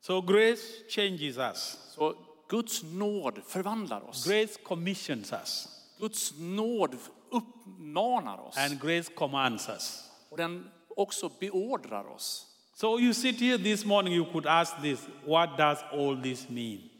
[0.00, 2.14] So grace changes us, Så
[2.48, 4.26] Guds nåd förvandlar oss.
[4.26, 5.68] grace commissions us,
[5.98, 6.96] Guds nåd
[7.30, 8.56] uppmanar oss.
[8.56, 10.10] and grace commands us.
[10.30, 12.46] Och den också beordrar oss.
[12.74, 16.90] So you sit here this morning, you could ask this what does all this mean?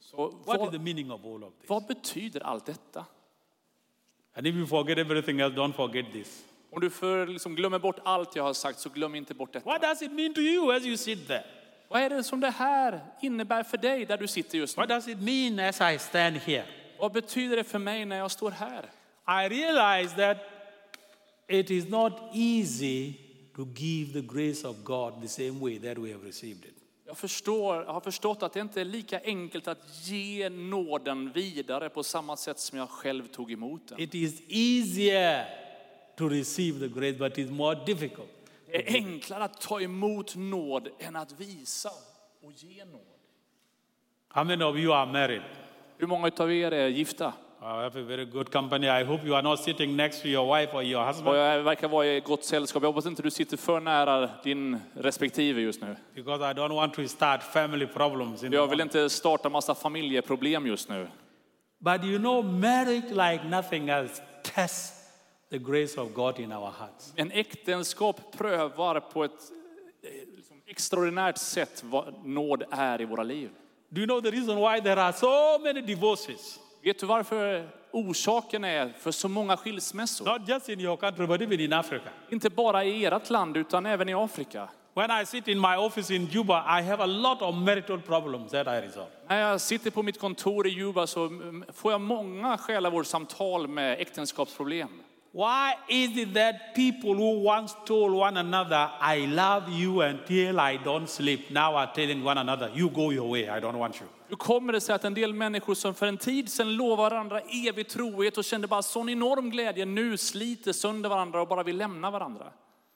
[0.00, 1.68] Så What is the meaning of all of this?
[1.70, 3.04] vad betyder allt detta?
[4.34, 6.44] And if you forget everything else, don't forget this.
[6.70, 9.70] Om du för, liksom, glömmer bort allt jag har sagt, så glöm inte bort detta.
[9.70, 11.44] What does it mean to you as you sit there?
[11.88, 14.80] Vad är det som det här innebär för dig där du sitter just nu?
[14.80, 16.64] What does it mean as I stand here?
[16.98, 18.90] Vad betyder det för mig när jag står här?
[19.26, 20.36] I realize that
[21.48, 23.14] it is not easy
[23.56, 26.74] to give the grace of God the same way that we have received it.
[27.04, 31.88] Jag, förstår, jag har förstått att det inte är lika enkelt att ge nåden vidare
[31.88, 34.00] på samma sätt som jag själv tog emot den.
[34.00, 35.46] It is easier
[36.16, 38.30] to receive the grace, but it's more difficult.
[38.66, 41.90] Det är enklare att ta emot nåd än att visa
[42.42, 43.00] och ge nåd.
[44.28, 45.42] How many of you are married?
[45.98, 47.32] Hur många av er är gifta?
[47.64, 48.88] I have a very good company.
[48.88, 51.62] I hope you are not sitting next to your wife or your Och husband jag
[51.62, 52.82] verkar vara i gott sällskap.
[52.82, 55.96] Jag hoppas inte du sitter för nära din respektive just nu.
[56.14, 58.42] because I don't want to start family problems.
[58.42, 61.08] Jag vill inte starta massa familjeproblem just nu.
[61.78, 64.92] But you know, marriage, like nothing else, tests
[65.50, 67.12] the grace of God in our hearts.
[67.16, 69.32] En äktenskap prövar på ett
[70.02, 73.50] eh, liksom extraordinärt sätt vad nåd är i våra liv.
[73.88, 76.58] Do you know the reason why there are so many divorces?
[76.84, 80.24] Vet du varför orsaken är för så många skilsmässor?
[80.24, 82.08] Not just in your country, but even in Africa.
[82.30, 84.68] Inte bara i ert land utan även i Afrika.
[84.94, 88.50] When I sit in my office in Juba, I have a lot of marital problems
[88.50, 89.10] that I resolve.
[89.28, 94.00] När jag sitter på mitt kontor i Juba så mm, får jag många själavårdssamtal med
[94.00, 94.88] äktenskapsproblem.
[95.34, 100.76] Why is it that people who once told one another, I love you until I
[100.84, 104.08] don't sleep, now are telling one another, you go your way, I don't want you?
[104.28, 107.40] Hur kommer det sig att en del människor som för en tid sedan lovade varandra
[107.40, 111.76] evig trohet och kände bara sån enorm glädje nu sliter sönder varandra och bara vill
[111.76, 112.52] lämna varandra?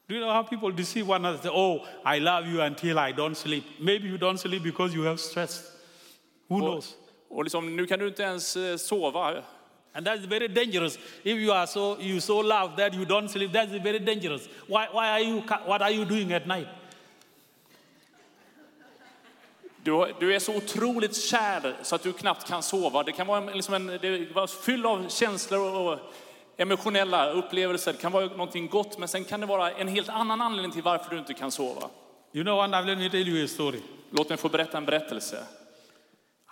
[0.08, 1.42] Do you know how people deceive one another?
[1.42, 1.82] Say, oh,
[2.16, 3.64] I love you until I don't sleep.
[3.80, 5.62] Maybe you don't sleep because you have stress.
[6.48, 6.94] Who knows?
[7.28, 9.42] Och liksom, nu kan du inte ens eh, sova.
[9.96, 10.98] And that's very dangerous.
[11.24, 14.46] If you are so you so love that you don't sleep, that's very dangerous.
[14.68, 16.68] Why, why are you what are you doing at night?
[19.82, 23.02] Du, du är så otroligt kär så att du knappt kan sova.
[23.02, 25.98] Det kan vara liksom en, det var full av känslor och
[26.56, 27.92] emotionella upplevelser.
[27.92, 30.82] Det kan vara någonting gott, men sen kan det vara en helt annan anledning till
[30.82, 31.88] varför du inte kan sova.
[32.32, 32.86] You know what?
[32.86, 33.80] Let me tell you a story.
[34.10, 35.36] Låt mig få berätta en berättelse.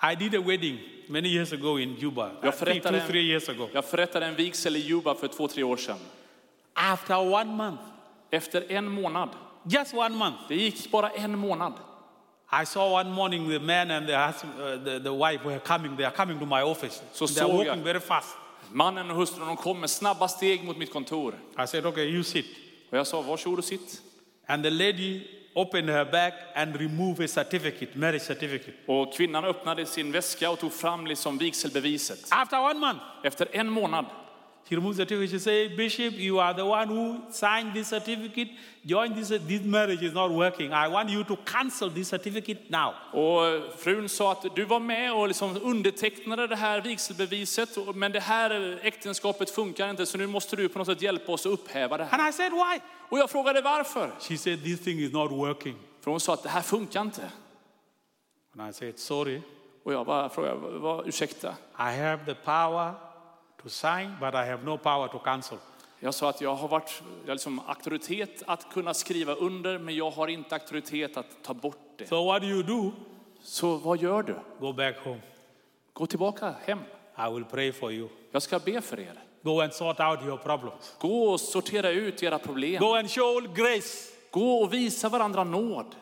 [0.02, 0.78] I did a wedding
[1.08, 2.26] many years ago in Juba.
[2.26, 2.58] I Jag think two,
[2.90, 3.68] förrättade, three years ago.
[3.72, 5.98] jag förrättade en vigsel i Juba för två, tre år sedan.
[6.74, 7.82] After one month,
[8.30, 9.28] Efter en månad,
[9.64, 11.72] just one month, det gick bara en månad,
[12.62, 15.96] I saw one morning the man and the, husband, uh, the, the wife were coming.
[15.96, 17.02] They are coming to my office.
[17.12, 18.36] So they are såg walking very fast.
[18.72, 21.34] mannen och hustrun de kom med snabba steg mot mitt kontor.
[21.58, 22.46] I said, okay, you sit.
[22.90, 24.02] Och jag sa, varsågod och sitt.
[24.46, 25.20] And the lady
[25.54, 28.74] opened her bag and removed a certificate, marriage certificate.
[28.86, 32.18] Och kvinnan öppnade sin väska och tog fram liksom vigselbeviset.
[32.30, 34.04] After one month, Efter en månad
[34.68, 35.30] she removed the certificate.
[35.30, 38.48] She said, Bishop, you are the one who signed this certificate.
[38.86, 39.28] Join this.
[39.28, 40.72] This marriage is not working.
[40.72, 42.94] I want you to cancel this certificate now.
[43.12, 48.20] Och frun sa att du var med och liksom undertecknade det här vigselbeviset, men det
[48.20, 51.96] här äktenskapet funkar inte så nu måste du på något sätt hjälpa oss att upphäva
[51.96, 52.18] det här.
[52.20, 52.80] And I said, why?
[53.08, 54.10] Och jag frågade varför.
[54.20, 55.74] She said, this thing is not working.
[56.00, 57.30] För hon sa att det här funkar inte.
[58.58, 59.40] And I said, sorry.
[59.84, 61.54] Och jag bara frågade, "Vad- vad, ursäkta?
[61.78, 62.92] I have the power
[63.64, 65.58] to sign, but I have no power to cancel.
[66.00, 69.96] Jag sa att jag har varit, jag har liksom auktoritet att kunna skriva under, men
[69.96, 72.06] jag har inte auktoritet att ta bort det.
[72.06, 72.92] So what do you do?
[73.42, 74.36] Så vad gör du?
[74.60, 75.20] Go back home.
[75.92, 76.78] Gå tillbaka hem.
[77.28, 78.08] I will pray for you.
[78.30, 79.22] Jag ska be för er.
[79.42, 80.96] Go and sort out your problems.
[80.98, 82.80] Gå och sortera ut era problem.
[82.80, 84.12] Go and show grace.
[84.30, 85.94] Gå och visa varandra nåd.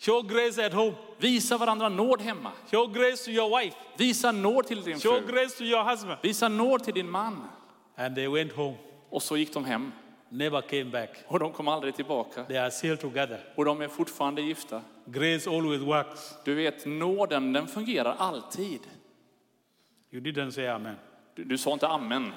[0.00, 0.94] Show grace at home.
[1.18, 2.52] Visa varandra nåd hemma.
[2.70, 3.76] Show grace to your wife.
[3.96, 5.26] Visa nåd till din Show fru.
[5.26, 6.18] grace to your husband.
[6.22, 7.48] Visa nåd till din man.
[7.96, 8.76] And they went home,
[9.10, 9.92] Och så gick de hem.
[10.28, 11.10] never came back.
[11.26, 12.44] Och de kom aldrig tillbaka.
[12.44, 13.40] They are still together.
[13.56, 14.82] Och de är fortfarande gifta.
[15.06, 16.34] Grace always works.
[16.44, 18.80] Du vet, nåden den fungerar alltid.
[20.10, 20.96] You didn't say amen.
[21.34, 22.32] Du, du sa inte amen.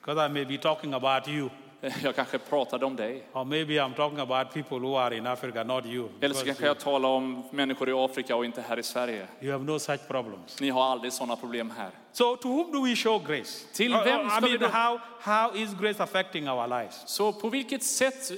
[0.00, 1.50] Because I may be talking about you,
[2.02, 3.24] Jag kanske pratade om dig.
[3.32, 6.08] or maybe I'm talking about people who are in Africa, not you.
[6.20, 9.26] Eller så kanske jag talar om människor i Afrika och inte här i Sverige.
[9.40, 10.60] you have no such problems.
[10.60, 11.90] Ni har aldrig sådana problem här.
[12.12, 13.66] So, to whom do we show grace?
[13.72, 16.66] Till Uh, uh, vem I ska vi mean, då- how, how is grace affecting our
[16.66, 17.02] lives?
[17.06, 18.32] Så på vilket sätt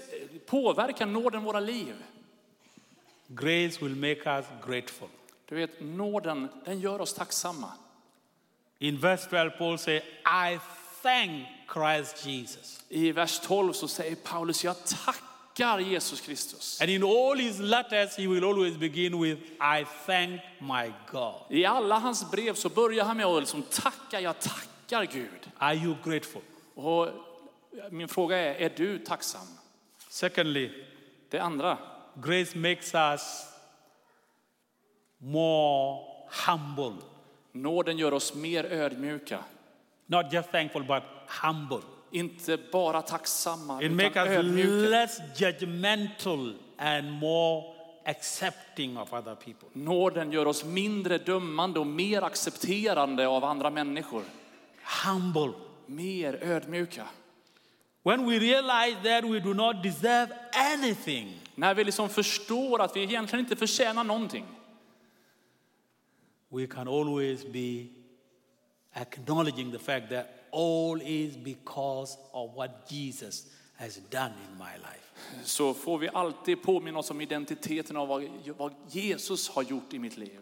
[0.47, 1.95] påverkar nåden våra liv?
[3.29, 5.09] Grace will make us grateful.
[5.49, 7.73] Du vet, nåden den gör oss tacksamma.
[8.79, 10.59] In verse 12, Paul says, I
[11.07, 12.85] thank Christ Jesus.
[12.89, 16.81] I vers 12 så säger Paulus, jag tackar Jesus Kristus.
[16.81, 21.35] And in all his letters, he will always begin with, I thank my God.
[21.51, 25.51] I alla hans brev så börjar han med att liksom tacka, jag tackar Gud.
[25.59, 26.43] Are you grateful?
[26.75, 27.09] Och
[27.91, 29.47] min fråga är, är du tacksam?
[30.09, 30.71] Secondly,
[31.31, 31.79] Det andra,
[32.15, 33.47] grace makes us
[35.19, 35.99] more
[36.47, 37.03] humble.
[37.53, 39.45] nåden gör oss mer ödmjuka.
[40.07, 41.03] Not just thankful, but
[41.43, 41.81] humble.
[42.11, 44.89] Inte bara tacksamma, It utan ödmjuka.
[44.91, 47.63] less judgmental and more
[48.05, 49.69] accepting of other people.
[49.73, 54.23] Nåden gör oss mindre dömande och mer accepterande av andra människor.
[55.05, 55.53] Humble.
[55.87, 57.07] Mer ödmjuka.
[58.03, 60.33] When we realize that we do not deserve
[60.75, 64.45] anything, När vi liksom förstår att vi egentligen inte förtjänar någonting.
[66.49, 67.87] we can always be
[68.97, 75.03] acknowledging the fact that all is because of what Jesus has done in my life.
[75.45, 78.25] Så får vi alltid påminna oss om identiteten av vad,
[78.57, 80.39] vad Jesus har gjort i mitt liv.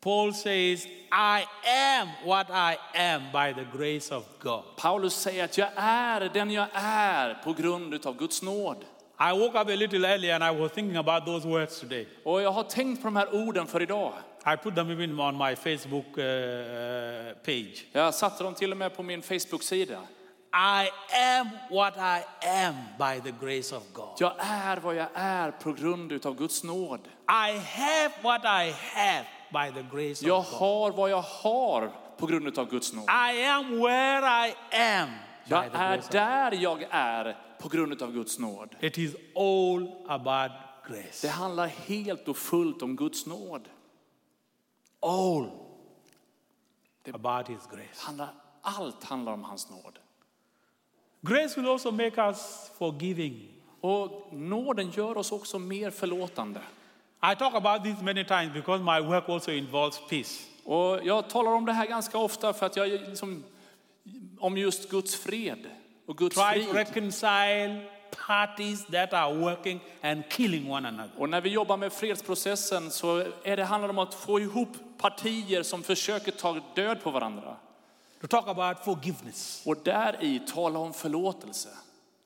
[0.00, 4.62] Paul says, I am what I am by the grace of God.
[4.76, 8.84] Paulus säger att jag är den jag är på grund av Guds nåd.
[9.20, 12.08] I woke up a little earlier and I was thinking about those words today.
[12.24, 14.12] Och jag har tänkt på de här orden för idag.
[14.52, 16.24] I put them even on my Facebook uh,
[17.44, 17.84] page.
[17.92, 20.00] Jag satte dem till och med på min Facebook-sida.
[20.52, 20.90] I
[21.38, 24.16] am what I am by the grace of God.
[24.18, 27.00] Jag är vad jag är på grund av Guds nåd.
[27.28, 30.58] I have what I have by the grace Jag of God.
[30.58, 33.04] har vad jag har på grund av Guds nåd.
[33.04, 35.08] I am where I am
[35.44, 38.76] Jag är där jag är på grund av Guds nåd.
[38.80, 40.50] It is all about
[40.88, 41.26] grace.
[41.26, 43.68] Det handlar helt och fullt om Guds nåd.
[45.00, 45.50] All
[47.14, 48.06] about his grace.
[48.06, 48.28] Handlar,
[48.62, 49.98] allt handlar om hans nåd.
[51.20, 53.48] Grace will also make us forgiving.
[53.80, 56.60] Och nåden gör oss också mer förlåtande.
[57.32, 60.44] I talk about this many times because my work also involves peace.
[60.64, 63.44] Och jag talar om det här ganska ofta för att jag liksom,
[64.38, 65.66] om just Guds fred
[66.06, 66.76] och Guds Try to frid.
[66.76, 71.10] reconcile parties that are working and killing one another.
[71.16, 74.68] Och när vi jobbar med fredsprocessen så är det, handlar om att få ihop
[74.98, 77.56] partier som försöker ta död på varandra.
[78.20, 79.62] To talk about forgiveness.
[79.66, 81.68] Och där i tala om förlåtelse.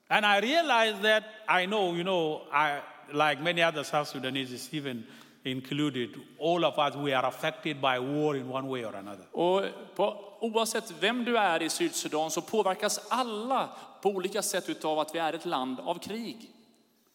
[0.09, 1.25] And I realize that
[1.63, 2.81] I know, you know, I,
[3.13, 5.05] like many other South Sudanese, even
[5.45, 9.27] included, all of us, we are affected by war in one way or another.
[9.33, 9.63] Och
[9.97, 13.69] på, oavsett vem du är i Sydsudan så påverkas alla
[14.03, 16.51] på olika sätt av att vi är ett land av krig.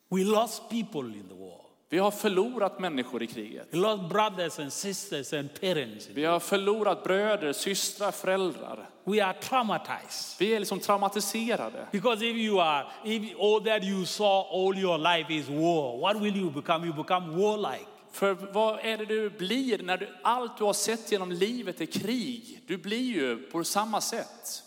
[0.10, 1.62] We lost people in the war.
[1.90, 3.68] Vi har förlorat människor i kriget.
[3.72, 6.10] We lost brothers and sisters and parents.
[6.14, 8.90] Vi har förlorat bröder, systrar, föräldrar.
[9.04, 10.40] We are traumatized.
[10.40, 11.88] Vi är liksom traumatiserade.
[11.92, 16.22] Because if you are, if all that you saw all your life is war, what
[16.22, 16.86] will you become?
[16.86, 17.97] You become warlike.
[18.18, 21.86] För vad är det du blir när du, allt du har sett genom livet är
[21.86, 22.64] krig?
[22.68, 24.64] Du blir ju på samma sätt.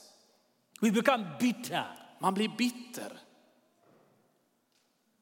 [0.81, 1.85] We become bitter.
[2.19, 3.13] Man blir bitter.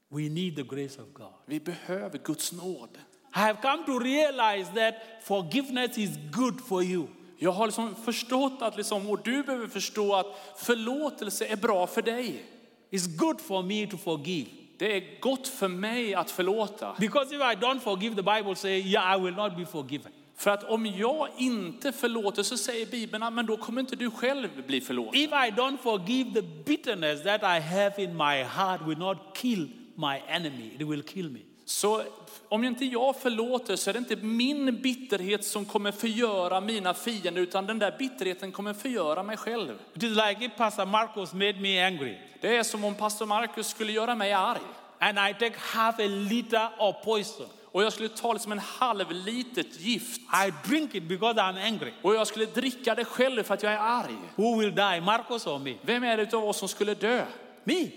[0.09, 1.33] We need the grace of God.
[1.47, 2.99] Vi behöver Guds nåd.
[3.35, 7.07] I have come to realize that forgiveness is good for you.
[7.39, 12.03] Jag har liksom förstått att, liksom, och du behöver förstå att förlåtelse är bra för
[12.03, 12.45] dig.
[12.91, 14.51] It's good for me to forgive.
[14.79, 16.95] Det är gott för mig att förlåta.
[16.99, 20.13] Because if I don't forgive, the Bible says, yeah, I will not be forgiven.
[20.37, 24.11] För att om jag inte förlåter så säger Bibeln, "Ah, men då kommer inte du
[24.11, 25.21] själv bli förlåten.
[25.21, 29.69] If I don't forgive, the bitterness that I have in my heart will not kill
[29.95, 31.41] my enemy, it will kill me.
[31.69, 32.03] Så
[32.49, 37.43] om inte jag förlåter så är det inte min bitterhet som kommer förgöra mina fiender,
[37.43, 39.79] utan den där bitterheten kommer förgöra mig själv.
[39.95, 43.69] It is like if Pastor Marcos made me angry Det är som om pastor Markus
[43.69, 44.61] skulle göra mig arg.
[44.99, 47.47] and I take half a liter of poison.
[47.65, 50.21] Och jag skulle ta liksom en halv litet gift.
[50.21, 51.93] I drink it because I'm angry.
[52.03, 54.17] Och jag skulle dricka det själv för att jag är arg.
[54.37, 55.75] Who will die, Marcos or me?
[55.83, 57.25] Vem är det av oss som skulle dö?
[57.65, 57.91] Me.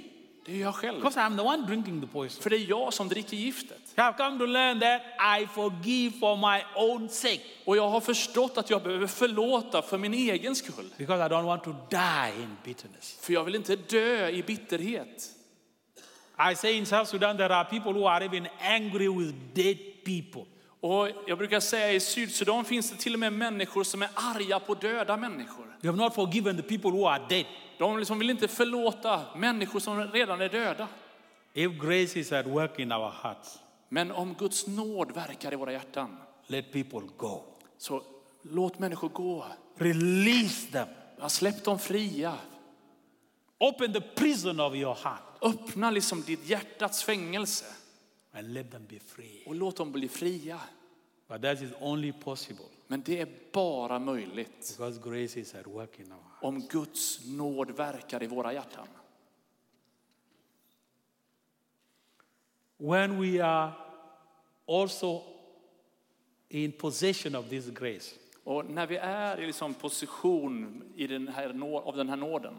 [0.46, 0.98] Det är jag själv.
[0.98, 2.44] Because I'm the one drinking the poison.
[2.44, 3.78] För det är jag som dricker giftet.
[3.98, 5.02] I have come to learn that
[5.42, 9.98] I forgive for my own sake Och jag har förstått att jag behöver förlåta för
[9.98, 10.90] min egen skull.
[10.98, 13.18] because I don't want to die in bitterness.
[13.22, 15.30] För jag vill inte dö i bitterhet.
[16.52, 20.46] I say in South Sudan there are people who are even angry with dead people.
[20.82, 24.60] Och jag brukar säga i Sydsudan finns det till och med människor som är arga
[24.60, 25.66] på döda människor.
[25.82, 27.46] They have not forgiven the people who are dead.
[27.78, 30.88] De liksom vill inte förlåta människor som redan är döda.
[31.54, 35.72] If grace is at work in our hearts, Men om Guds nåd verkar i våra
[35.72, 36.18] hjärtan,
[36.48, 37.44] let people go.
[37.78, 38.04] så
[38.42, 39.46] låt människor gå.
[39.78, 40.88] Release them.
[41.30, 42.36] Släpp dem fria.
[43.58, 47.66] Open the prison of your heart Öppna liksom ditt hjärtats fängelse
[48.32, 49.44] and let them be free.
[49.46, 50.62] och låt dem bli fria.
[51.28, 56.00] But that is only possible Men det är bara möjligt because grace is at work
[56.00, 58.88] in our om Guds nåd verkar i våra hjärtan.
[62.78, 63.72] When we are
[64.68, 65.22] also
[66.50, 71.54] in possession of this grace, Och när vi är i liksom position i den här,
[71.54, 72.56] nå- av den här nåden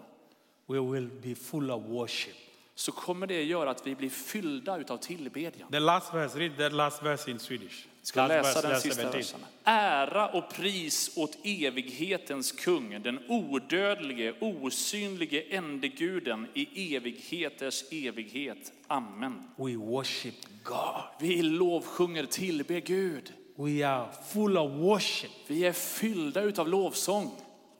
[0.66, 2.36] we will be full of worship.
[2.74, 5.70] Så kommer det göra att vi blir fyllda utav tillbedjan.
[5.70, 7.86] The last verse, read that last verse in Swedish.
[8.02, 9.18] Ska läsa den sista 17.
[9.18, 9.40] versen.
[9.64, 18.72] Ära och pris åt evighetens kung, den odödlige, osynlige ändeguden i evigheters evighet.
[18.86, 19.50] Amen.
[19.56, 21.02] We worship God.
[21.20, 23.32] Vi lovsjunger, tillbe Gud.
[23.56, 27.30] We are full of worship Vi är fyllda utav lovsång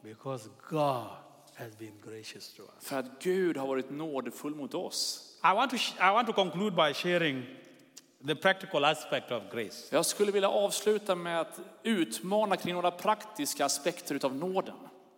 [0.03, 1.22] because God
[1.55, 2.71] has been gracious to us.
[2.89, 5.29] för att Gud har varit nådefull mot oss.
[5.45, 7.43] I want to, I want to conclude by sharing
[8.27, 9.89] the practical aspect of grace.
[9.97, 14.75] Jag skulle vilja avsluta med att utmana kring några praktiska aspekter utav nåden.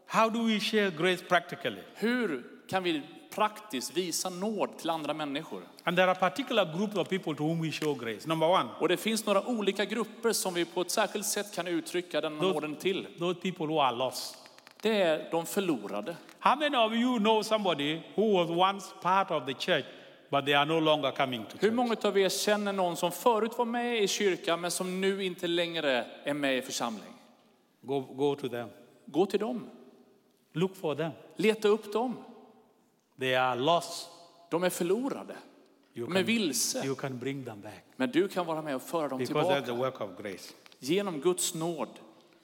[0.07, 1.81] How do we share grace practically?
[1.95, 3.03] Hur kan vi
[3.35, 5.63] praktiskt visa nåd till andra människor.
[5.85, 8.29] And there are particular groups of people to whom we show grace.
[8.29, 11.67] Number one, Och det finns några olika grupper som vi på ett särskilt sätt kan
[11.67, 13.07] uttrycka den nåden till.
[13.19, 14.37] those people who are lost.
[14.85, 16.17] Det är de förlorade.
[16.39, 19.85] How many of you know somebody who was once part of the church,
[20.31, 21.73] but they are no longer coming to Hur church?
[21.75, 25.47] många av er känner någon som förut var med i kyrkan men som nu inte
[25.47, 27.13] längre är med i församling?
[27.81, 28.69] Go, go to them.
[29.07, 29.71] Gå till dem.
[30.53, 31.11] Look for them.
[31.37, 32.17] Leta upp dem.
[33.21, 34.09] They are lost.
[34.51, 35.35] De är förlorade.
[35.95, 36.85] You De är vilse.
[36.87, 39.61] you can bring them back Men du kan vara med och föra dem because that's
[39.61, 39.91] the tillbaka.
[39.91, 40.53] work of grace.
[40.79, 41.89] Genom Guds nåd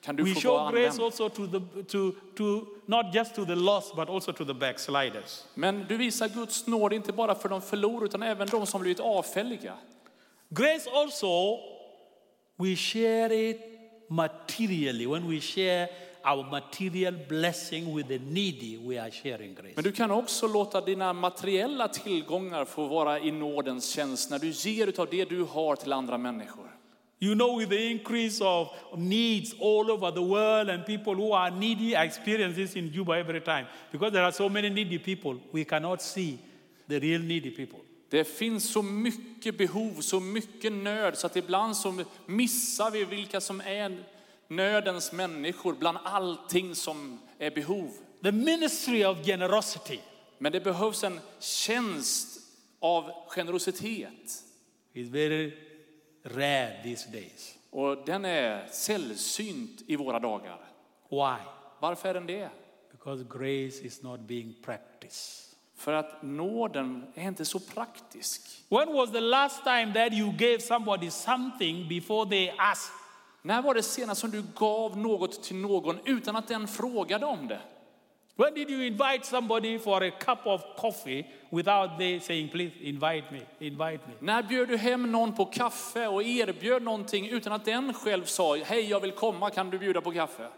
[0.03, 1.05] kan du We få show vara grace använd.
[1.05, 5.45] also to the to to not just to the lost, but also to the backsliders.
[5.55, 9.01] Men du visar Guds nåd inte bara för de förlorade utan även de som blivit
[9.01, 9.75] avfälliga.
[10.49, 11.59] Grace also,
[12.57, 13.61] we share it
[14.09, 15.07] materially.
[15.07, 15.89] When we share
[16.25, 19.73] our material blessing with the needy, we are sharing grace.
[19.75, 24.49] Men du kan också låta dina materiella tillgångar få vara i nådens tjänst när du
[24.51, 26.70] ger utav det du har till andra människor.
[27.23, 31.51] You know, with the increase of needs all over the world and people who are
[31.51, 33.67] needy, I experience this in Juba every time.
[33.93, 36.39] Because there are so many needy people, we cannot see
[36.89, 37.81] the real needy people.
[38.11, 43.41] Det finns så mycket behov, så mycket nöd så att ibland så missar vi vilka
[43.41, 44.05] som är
[44.49, 47.91] nödens människor bland allting som är behov.
[48.23, 49.99] The ministry of generosity
[50.39, 52.41] Men det behövs en tjänst
[52.81, 54.45] av generositet.
[54.95, 55.53] is very
[56.23, 57.59] rare these days.
[57.71, 60.61] Och den är sällsynt i våra dagar.
[61.11, 61.45] Why?
[61.81, 62.51] Varför är den det?
[62.93, 65.51] Because grace is not being practiced.
[65.77, 68.65] För att nåden är inte så praktisk.
[68.69, 72.95] When was the last time that you gave somebody something before they asked?
[73.43, 77.49] När var det senast som du gav något till någon utan att den frågade om
[77.49, 77.61] det?
[78.41, 83.31] When did you invite somebody for a cup of coffee without they saying, please invite
[83.33, 84.15] me, invite me?
[84.21, 88.57] När bjöd du hem någon på kaffe och erbjöd någonting utan att den själv sa
[88.57, 90.49] hej jag vill komma, kan du bjuda på kaffe?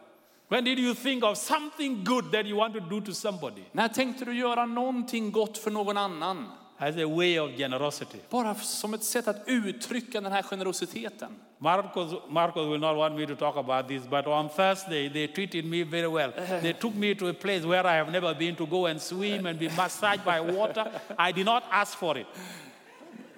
[0.49, 3.89] When did you think of something good that you want to do to somebody När
[3.89, 6.49] tänkte du göra någonting gott för någon annan?
[6.79, 8.19] as a way of generosity?
[8.31, 11.37] Bara som ett sätt att uttrycka den här generositeten.
[11.63, 15.65] Marcos, Marcos will not want me to talk about this, but on Thursday they treated
[15.65, 16.33] me very well.
[16.63, 19.47] They took me to a place where I have never been to go and swim
[19.47, 20.91] and be massaged by water.
[21.17, 22.27] I did not ask for it.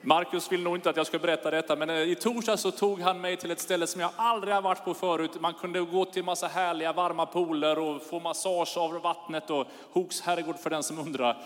[0.00, 3.00] Markus vill nog inte att jag ska berätta detta, men eh, i torsdag så tog
[3.00, 5.40] han mig till ett ställe som jag aldrig har varit på förut.
[5.40, 10.20] Man kunde gå till massa härliga varma pooler och få massage av vattnet och Hooks
[10.20, 11.36] herrgård för den som undrar.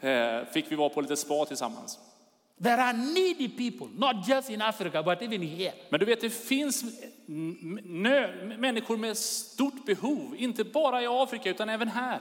[0.00, 1.98] Eh, Fick vi vara på lite spa tillsammans.
[2.62, 5.72] There are needy people, not just in Africa, but even here.
[5.90, 6.84] Men du vet, det finns
[8.58, 12.20] människor med stort behov, inte bara i Afrika utan även här.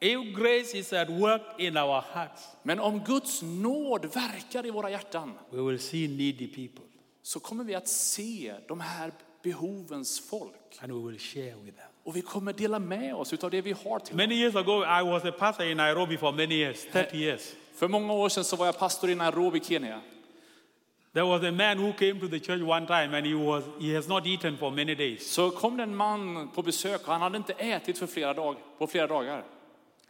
[0.00, 4.90] If grace is at work in our hearts, Men om Guds nåd verkar i våra
[4.90, 6.84] hjärtan we will see needy people
[7.22, 9.12] så kommer vi att se de här
[9.42, 10.78] behovens folk.
[10.80, 11.88] and we will share with them.
[12.04, 15.02] Och vi kommer dela med oss av det vi har till Many years ago, I
[15.10, 17.52] was a pastor in Nairobi for many years, 30 years.
[17.74, 20.00] För många år sedan så var jag pastor i Nairobi, Kenya.
[21.12, 23.94] There was a man who came to the church one time and he, was, he
[23.94, 25.32] has not eaten for many days.
[25.32, 28.56] Så kom det en man på besök och han hade inte ätit för flera dag,
[28.78, 29.44] på flera dagar.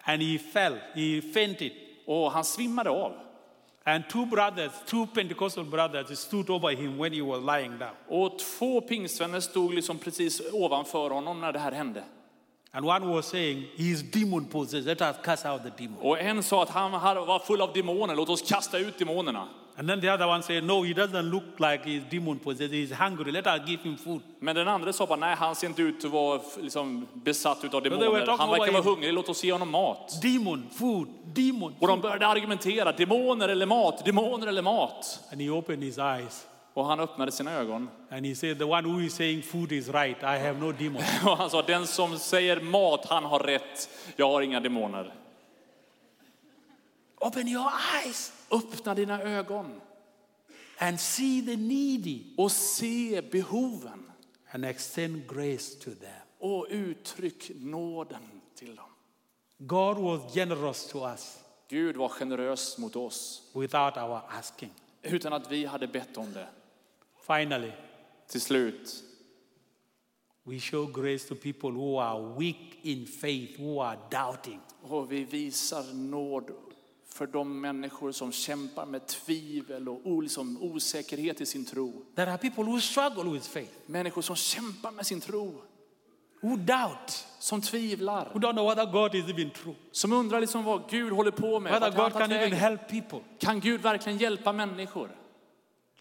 [0.04, 1.72] And he fell, he fainted.
[2.06, 3.12] Och han svimmade av.
[3.84, 7.94] And two brothers, two Pentecostal brothers, stood over him when he was lying down.
[8.08, 12.04] Och två pingstvänner stod liksom precis ovanför honom när det här hände.
[12.74, 14.86] And one was saying, He is demon possessed.
[14.86, 15.98] Let us cast out the demon.
[16.00, 19.48] Och en sa att han var full av demoner, låt oss kasta ut demonerna.
[19.76, 22.72] And then the other one said, No, he doesn't look like he's demon possessed.
[22.72, 23.32] He's hungry.
[23.32, 24.22] Let us give him food.
[24.38, 27.82] Men den andra sa bara, nej han ser inte ut att vara liksom besatt av
[27.82, 28.36] demoner.
[28.38, 30.22] Han verkar vara hungrig, låt oss ge honom mat.
[30.22, 31.74] Demon, food, demon.
[31.78, 35.20] Och de började argumentera, demoner eller mat, demoner eller mat.
[35.32, 37.90] And he opened his eyes Och han öppnade sina ögon.
[38.10, 40.22] and he said, The one who is saying food is right.
[40.22, 41.02] I have no demon.
[41.26, 43.88] Och han sa, den som säger mat, han har rätt.
[44.16, 45.14] Jag har inga demoner.
[47.20, 47.70] Open your
[48.04, 49.80] eyes Öppna dina ögon
[50.78, 54.10] and see the needy och se behoven.
[54.50, 56.20] and extend grace to them.
[56.38, 58.22] Och uttryck nåden
[58.54, 58.86] till dem.
[59.58, 64.70] God was generous to us Gud var generös mot oss without our asking.
[65.02, 66.46] utan att vi hade bett om det.
[67.26, 67.72] Finally,
[68.28, 69.02] Till slut
[70.44, 74.60] we show grace to people who are weak in faith, who are doubting.
[74.82, 76.50] Och vi visar nåd
[77.06, 81.92] för de människor som kämpar med tvivel och liksom osäkerhet i sin tro.
[82.16, 83.72] There are people who struggle with faith.
[83.86, 85.62] Människor som kämpar med sin tro.
[86.40, 90.64] who doubt, som tvivlar, who don't know whether God is even true, som undrar liksom
[90.64, 91.72] vad Gud håller på med.
[91.72, 93.20] whether God can even help people.
[93.38, 95.08] Kan Gud verkligen hjälpa människor?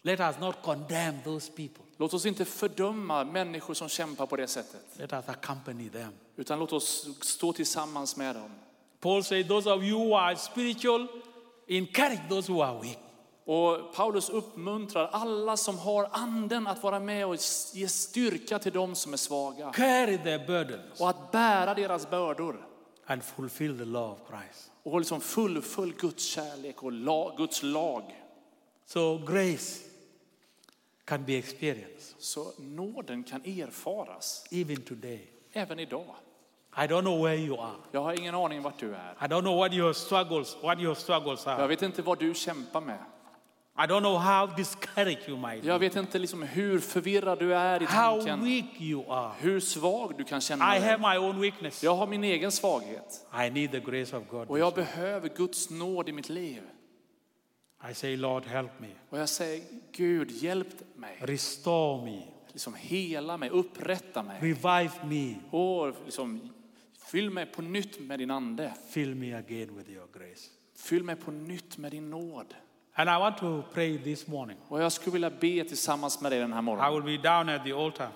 [0.04, 1.84] Let us not condemn those people.
[1.96, 6.12] Låt oss inte fördöma människor som kämpar på det sättet, Let us accompany them.
[6.36, 8.50] utan låt oss stå tillsammans med dem.
[9.00, 11.06] Paul said, Those of you who are spiritual,
[11.68, 12.98] encourage those who are weak.
[13.44, 17.36] Och Paulus uppmuntrar alla som har anden att vara med och
[17.72, 19.72] ge styrka till dem som är svaga.
[19.72, 22.66] Carry their burdens Och att bära deras bördor.
[23.06, 24.70] and fulfill the law of Christ.
[24.82, 28.02] Och liksom fullfölj Guds kärlek och la, Guds lag.
[28.86, 29.80] So grace
[31.04, 35.20] can be experienced Så nåden kan erfaras even today.
[35.52, 36.14] även idag.
[36.76, 37.76] I don't know where you are.
[37.92, 39.12] Jag har ingen aning vart du är.
[39.20, 41.66] I don't know what your struggles, what your struggles Jag are.
[41.66, 42.98] vet inte vad du kämpar med.
[43.78, 47.54] I don't know how discouraged you might Jag be, vet inte liksom hur förvirrad du
[47.54, 48.44] är i how tanken.
[48.44, 49.32] weak you are.
[49.38, 50.98] Hur svag du kan känna I have dig.
[51.12, 51.82] my own weakness.
[51.84, 53.26] Jag har min egen svaghet.
[53.46, 54.48] I need the grace of God.
[54.50, 56.62] Och jag behöver Guds nåd i mitt liv.
[57.90, 58.88] I say, Lord, help me.
[59.10, 61.16] Och jag säger, Gud hjälp mig.
[61.20, 62.22] Restore me.
[62.52, 64.36] Liksom hela mig, upprätta mig.
[64.40, 65.34] Revive me.
[65.58, 66.48] Och liksom,
[67.10, 68.74] fyll mig på nytt med din ande.
[68.90, 70.48] Fill me again with your grace.
[70.76, 72.54] Fyll mig på nytt med din nåd.
[72.94, 74.56] And I want to pray this morning.
[74.68, 77.04] Och jag skulle vilja be tillsammans med dig den här I morgonen.
[77.04, 78.08] will be down at the altar.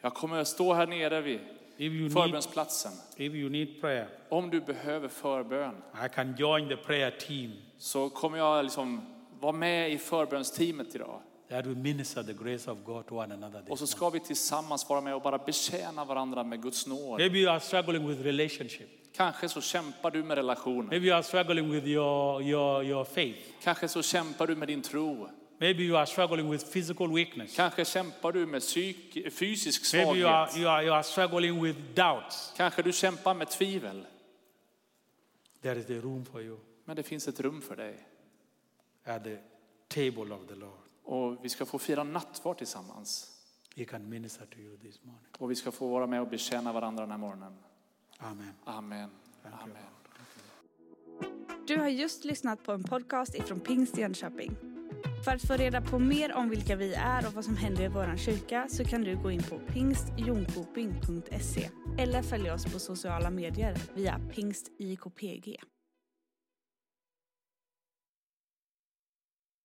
[0.00, 1.40] Jag kommer att stå här nere vid
[1.76, 2.92] If you need, förbönsplatsen.
[3.16, 5.74] if you need prayer, Om du behöver förbön
[6.06, 9.00] I can join the prayer team så kommer jag liksom
[9.40, 11.20] vara med i förbönsteamet idag.
[11.50, 13.62] that will minister the grace of God to one another.
[13.68, 17.18] Och så ska vi tillsammans vara med och bara betjäna varandra med Guds nåd.
[17.20, 18.88] Maybe you are struggling with relationship.
[19.12, 20.82] Kanske så kämpar du med relationer.
[20.82, 23.38] Maybe you are struggling with your, your, your faith.
[23.62, 25.28] Kanske så kämpar du med din tro.
[25.58, 27.56] Maybe you are struggling with physical weakness.
[27.56, 30.62] Kanske kämpar du med psyk, fysisk Maybe you are, svaghet.
[30.62, 32.52] you, are, you are struggling with doubts.
[32.56, 34.06] Kanske du kämpar med tvivel.
[35.62, 36.56] There is a room for you
[36.90, 38.06] Men det finns ett rum för dig.
[39.04, 39.38] at the
[39.88, 40.78] table of the Lord.
[41.02, 43.30] Och vi ska få fira nattvard tillsammans.
[43.76, 45.26] He can minister to you this morning.
[45.38, 47.56] Och vi ska få vara med och betjäna varandra den här morgonen.
[48.18, 48.52] Amen.
[48.64, 49.10] Amen.
[49.44, 49.76] Amen.
[51.66, 54.56] Du har just lyssnat på en podcast ifrån Pingst Jönköping.
[55.24, 57.88] För att få reda på mer om vilka vi är och vad som händer i
[57.88, 63.76] vår kyrka så kan du gå in på pingstjonkoping.se eller följa oss på sociala medier
[63.94, 65.56] via pingstjkpg.